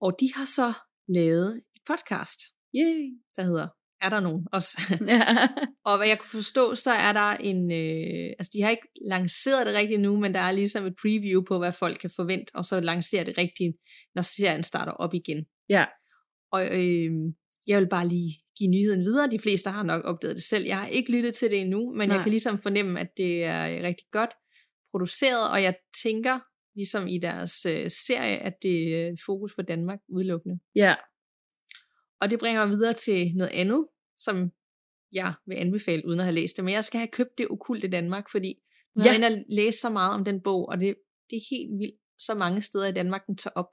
[0.00, 0.72] Og de har så
[1.08, 2.40] lavet et podcast,
[2.74, 3.00] Yay.
[3.36, 3.68] der hedder
[4.02, 4.46] Er der nogen?
[4.52, 4.96] Også.
[5.06, 5.48] Ja.
[5.88, 7.72] Og hvad jeg kunne forstå, så er der en...
[7.72, 11.42] Øh, altså, de har ikke lanceret det rigtigt nu, men der er ligesom et preview
[11.48, 13.72] på, hvad folk kan forvente, og så lancerer det rigtigt,
[14.14, 15.44] når serien starter op igen.
[15.68, 15.84] Ja.
[16.52, 17.10] Og øh,
[17.66, 19.30] jeg vil bare lige give nyheden videre.
[19.30, 20.64] De fleste har nok opdaget det selv.
[20.66, 22.06] Jeg har ikke lyttet til det endnu, men Nej.
[22.06, 22.16] Nej.
[22.16, 24.30] jeg kan ligesom fornemme, at det er rigtig godt
[24.90, 26.38] produceret, og jeg tænker,
[26.80, 30.58] ligesom i deres øh, serie, at det er fokus på Danmark udelukkende.
[30.74, 30.94] ja.
[32.22, 33.86] Og det bringer mig videre til noget andet,
[34.18, 34.50] som
[35.12, 36.64] jeg vil anbefale, uden at have læst det.
[36.64, 38.54] Men jeg skal have købt det okulte Danmark, fordi
[38.96, 39.18] nu har Ja.
[39.20, 40.94] jeg og læst så meget om den bog, og det,
[41.30, 43.66] det er helt vildt, så mange steder i Danmark, den tager op.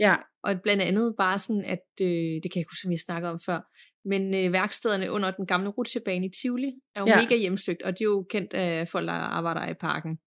[0.00, 0.14] Ja.
[0.42, 3.32] Og blandt andet bare sådan, at, øh, det kan jeg ikke huske, som jeg snakkede
[3.32, 3.60] om før,
[4.08, 7.16] men øh, værkstederne under den gamle rutsjebane i Tivoli er jo ja.
[7.22, 10.18] mega hjemsøgt, og de er jo kendt af folk, der arbejder i parken.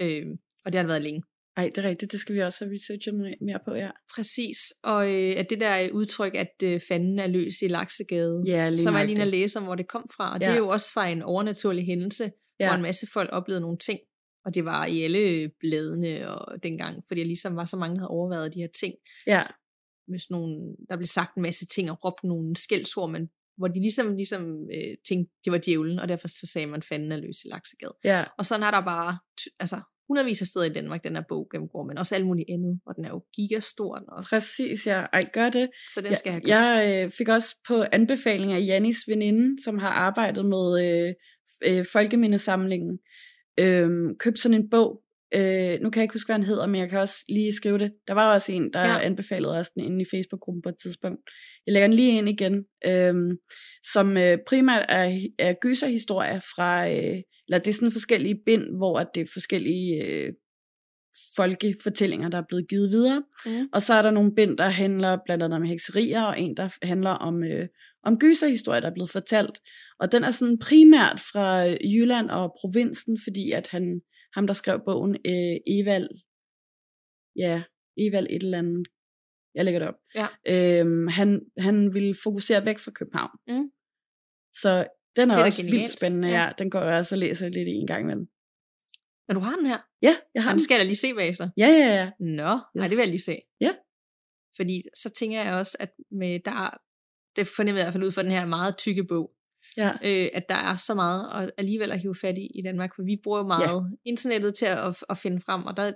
[0.00, 0.26] Øh,
[0.64, 1.22] og det har det været længe.
[1.56, 2.12] Ej, det er rigtigt.
[2.12, 3.90] Det skal vi også have researchet mere- på, ja.
[4.14, 4.58] Præcis.
[4.82, 8.78] Og øh, at det der udtryk, at øh, fanden er løs i Laksegade, Ja, lige
[8.78, 10.34] så var jeg lige at læse om, hvor det kom fra.
[10.34, 10.46] Og ja.
[10.46, 12.66] Det er jo også fra en overnaturlig hændelse, ja.
[12.68, 13.98] Hvor en masse folk oplevede nogle ting.
[14.44, 18.00] Og det var i alle bladene og dengang, fordi der ligesom var så mange, der
[18.00, 18.94] havde overvejet de her ting.
[19.26, 19.42] Ja,
[20.08, 23.28] Med sådan nogle, der blev sagt en masse ting og råbt nogle skældsord, men
[23.58, 24.42] hvor de ligesom, ligesom
[24.74, 27.94] øh, tænkte, det var djævlen, og derfor så sagde man, fanden er løs i Laksegade.
[28.04, 28.24] ja.
[28.38, 29.18] Og sådan er der bare,
[29.60, 32.80] altså hundredvis af steder i Danmark, den her bog gennemgår, men også alt muligt andet,
[32.86, 35.06] og den er jo gigastor, og, Præcis, ja.
[35.12, 35.70] Ej, gør det.
[35.94, 36.48] så den skal jeg have købt.
[36.48, 41.14] jeg øh, fik også på anbefaling af Jannis veninde, som har arbejdet med øh,
[41.66, 42.98] øh, folkemindesamlingen,
[43.60, 45.02] øh, købt sådan en bog.
[45.34, 47.78] Øh, nu kan jeg ikke huske, hvad den hedder, men jeg kan også lige skrive
[47.78, 47.92] det.
[48.08, 48.92] Der var også en, der Ja.
[48.92, 49.00] ja.
[49.00, 51.20] anbefalede os den inde i Facebook-gruppen på et tidspunkt.
[51.66, 53.14] Jeg lægger den lige ind igen, øh,
[53.92, 58.98] som øh, primært er, er gyserhistorier fra, øh, eller det er sådan forskellige bind, hvor
[58.98, 60.32] at det er forskellige øh,
[61.36, 63.22] folkefortællinger, der er blevet givet videre.
[63.46, 63.68] Mm.
[63.72, 66.68] Og så er der nogle bind, der handler blandt andet om hekserier, og en, der
[66.82, 67.68] handler om, øh,
[68.04, 69.58] om gyserhistorier, der er blevet fortalt.
[70.00, 74.00] Og den er sådan primært fra øh, Jylland og provinsen, fordi at han,
[74.34, 76.08] ham, der skrev bogen, øh, Evald,
[77.36, 77.62] ja,
[77.98, 78.86] Evald et eller andet,
[79.54, 80.26] jeg lægger det op, Ja.
[80.52, 83.30] øhm, han, han ville fokusere væk fra København.
[83.48, 83.70] Mm.
[84.62, 84.70] Så
[85.16, 85.80] den er, Det er også genialt.
[85.80, 86.42] vildt spændende, Ja.
[86.44, 86.52] ja.
[86.58, 88.26] Den går jeg også og læser lidt i en gang imellem.
[89.28, 89.78] Men du har den her?
[90.02, 90.60] Ja, jeg har Ja, den.
[90.60, 91.50] skal jeg da lige se bagefter.
[91.56, 92.06] Ja, ja, ja.
[92.20, 92.62] Nå, yes.
[92.74, 93.36] nej, det vil jeg lige se.
[93.60, 93.72] Ja.
[94.56, 96.70] Fordi så tænker jeg også, at med der,
[97.36, 99.26] det fornemmer jeg i hvert fald ud fra den her meget tykke bog,
[99.76, 99.90] ja.
[99.90, 103.02] øh, at der er så meget at alligevel at hive fat i i Danmark, for
[103.02, 103.96] vi bruger jo meget ja.
[104.04, 105.92] internettet til at, at finde frem, og der,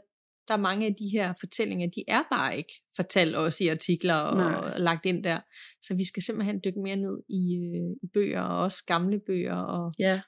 [0.48, 4.14] der er mange af de her fortællinger, de er bare ikke fortalt os i artikler
[4.14, 5.40] og, og lagt ind der.
[5.82, 9.56] Så vi skal simpelthen dykke mere ned i, øh, i bøger, og også gamle bøger,
[9.56, 10.20] og Ja,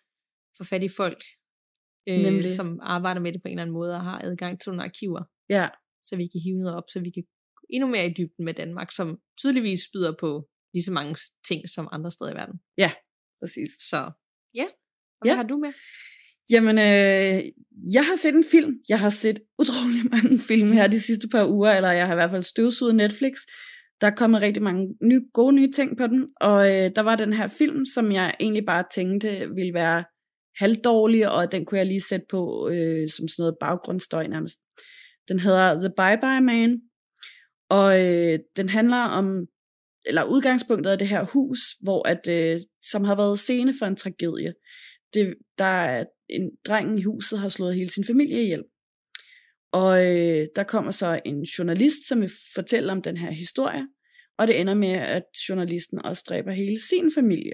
[0.58, 1.22] få fat i folk,
[2.08, 2.50] øh, Nemlig.
[2.50, 5.22] som arbejder med det på en eller anden måde, og har adgang til nogle arkiver
[5.50, 5.68] ja.
[6.02, 7.24] så vi kan hive noget op, så vi kan
[7.70, 11.16] endnu mere i dybden med Danmark, som tydeligvis byder på lige så mange
[11.48, 12.60] ting som andre steder i verden.
[13.40, 13.68] Præcis.
[13.90, 13.96] Så
[14.54, 15.36] ja, og hvad Ja.
[15.36, 15.72] har du med?
[16.50, 17.44] Jamen, øh,
[17.92, 18.72] jeg har set en film.
[18.88, 22.16] Jeg har set utrolig mange film her de sidste par uger, eller jeg har i
[22.16, 23.32] hvert fald støvsuget Netflix.
[24.00, 27.16] Der er kommet rigtig mange nye, gode nye ting på den, og øh, der var
[27.16, 30.04] den her film, som jeg egentlig bare tænkte ville være
[30.56, 34.58] halvdårlig, og den kunne jeg lige sætte på øh, som sådan noget baggrundsstøj nærmest.
[35.28, 36.80] Den hedder The Bye Bye Man,
[37.70, 39.46] og øh, den handler om,
[40.08, 43.96] eller udgangspunktet af det her hus, hvor at, øh, som har været scene for en
[43.96, 44.54] tragedie.
[45.14, 48.64] Det, der er en dreng i huset har slået hele sin familie ihjel.
[49.72, 53.88] Og øh, der kommer så en journalist, som vil fortælle om den her historie,
[54.38, 57.52] og det ender med, at journalisten også dræber hele sin familie.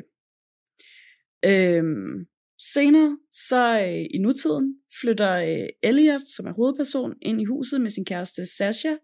[1.44, 2.26] Øhm,
[2.74, 7.90] senere, så øh, i nutiden, flytter øh, Elliot, som er hovedperson, ind i huset med
[7.90, 8.94] sin kæreste Sasha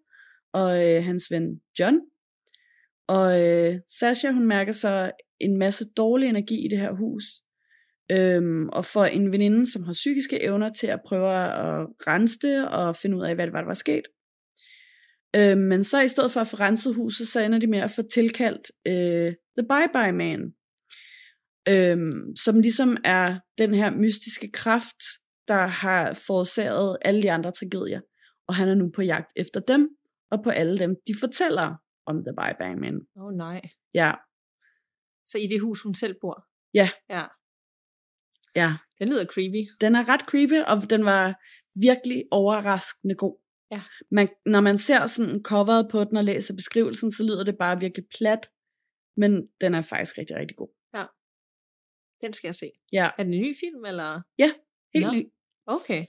[0.52, 2.00] og øh, hans ven John.
[3.10, 5.10] Og øh, Sasha, hun mærker så
[5.40, 7.24] en masse dårlig energi i det her hus,
[8.10, 12.68] øhm, og for en veninde, som har psykiske evner til at prøve at rense det
[12.68, 14.02] og finde ud af, hvad det var, der var sket.
[15.36, 17.90] Øhm, men så i stedet for at få renset huset, så ender de med at
[17.90, 20.52] få tilkaldt øh, The Bye Bye Man.
[21.68, 25.00] øhm, som ligesom er den her mystiske kraft,
[25.48, 28.00] der har forårsaget alle de andre tragedier.
[28.48, 29.88] Og han er nu på jagt efter dem,
[30.30, 33.06] og på alle dem, de fortæller om The Bye Bang Man.
[33.16, 33.60] Åh oh, nej.
[33.94, 34.12] Ja,
[35.26, 36.46] Så i det hus, hun selv bor?
[36.74, 36.88] Ja.
[37.08, 37.26] Ja.
[38.56, 38.70] ja.
[38.98, 39.62] Den lyder creepy.
[39.80, 41.34] Den er ret creepy, og den var
[41.80, 43.40] virkelig overraskende god.
[43.70, 43.82] Ja.
[44.10, 47.80] Man, når man ser sådan coveret på den og læser beskrivelsen, så lyder det bare
[47.80, 48.50] virkelig plat,
[49.16, 50.68] men den er faktisk rigtig, rigtig god.
[52.20, 52.66] Den skal jeg se.
[52.92, 54.22] Ja, Er den en ny film, eller?
[54.94, 55.12] helt Nå.
[55.12, 55.32] ny.
[55.66, 56.06] Okay.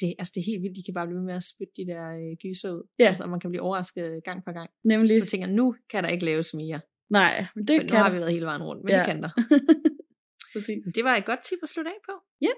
[0.00, 2.04] Det, altså, det er helt vildt, de kan bare blive med at spytte de der
[2.20, 2.82] øh, gyser ud.
[2.98, 3.08] Ja.
[3.08, 4.70] Altså, man kan blive overrasket gang på gang.
[4.84, 5.20] Nemlig.
[5.22, 6.80] Du tænker, nu kan der ikke laves mere.
[7.10, 8.98] Nej, men det For nu kan har vi været hele vejen rundt, men Ja.
[8.98, 9.30] det kan der.
[10.52, 10.84] Præcis.
[10.94, 12.14] Det var et godt tip at slutte af på.
[12.40, 12.54] Ja.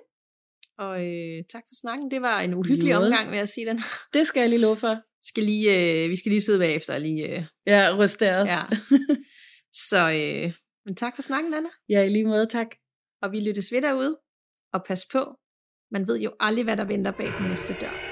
[0.78, 2.10] Og øh, tak for snakken.
[2.10, 3.06] Det var en uhyggelig måde.
[3.06, 3.78] omgang, vil jeg sige den.
[4.14, 4.94] Det skal jeg lige love for.
[5.24, 5.69] Skal lige,
[6.05, 7.36] øh, vi skal lige sidde bagefter og lige...
[7.39, 8.48] Øh, Ja, ryste os.
[8.48, 8.62] ja.
[9.90, 10.52] Så øh,
[10.86, 11.69] men tak for snakken, Anna.
[11.89, 12.66] ja, i lige måde, tak.
[13.23, 14.19] Og vi lyttes ved derude.
[14.73, 15.36] Og pas på,
[15.93, 18.12] man ved jo aldrig, hvad der venter bag den næste dør.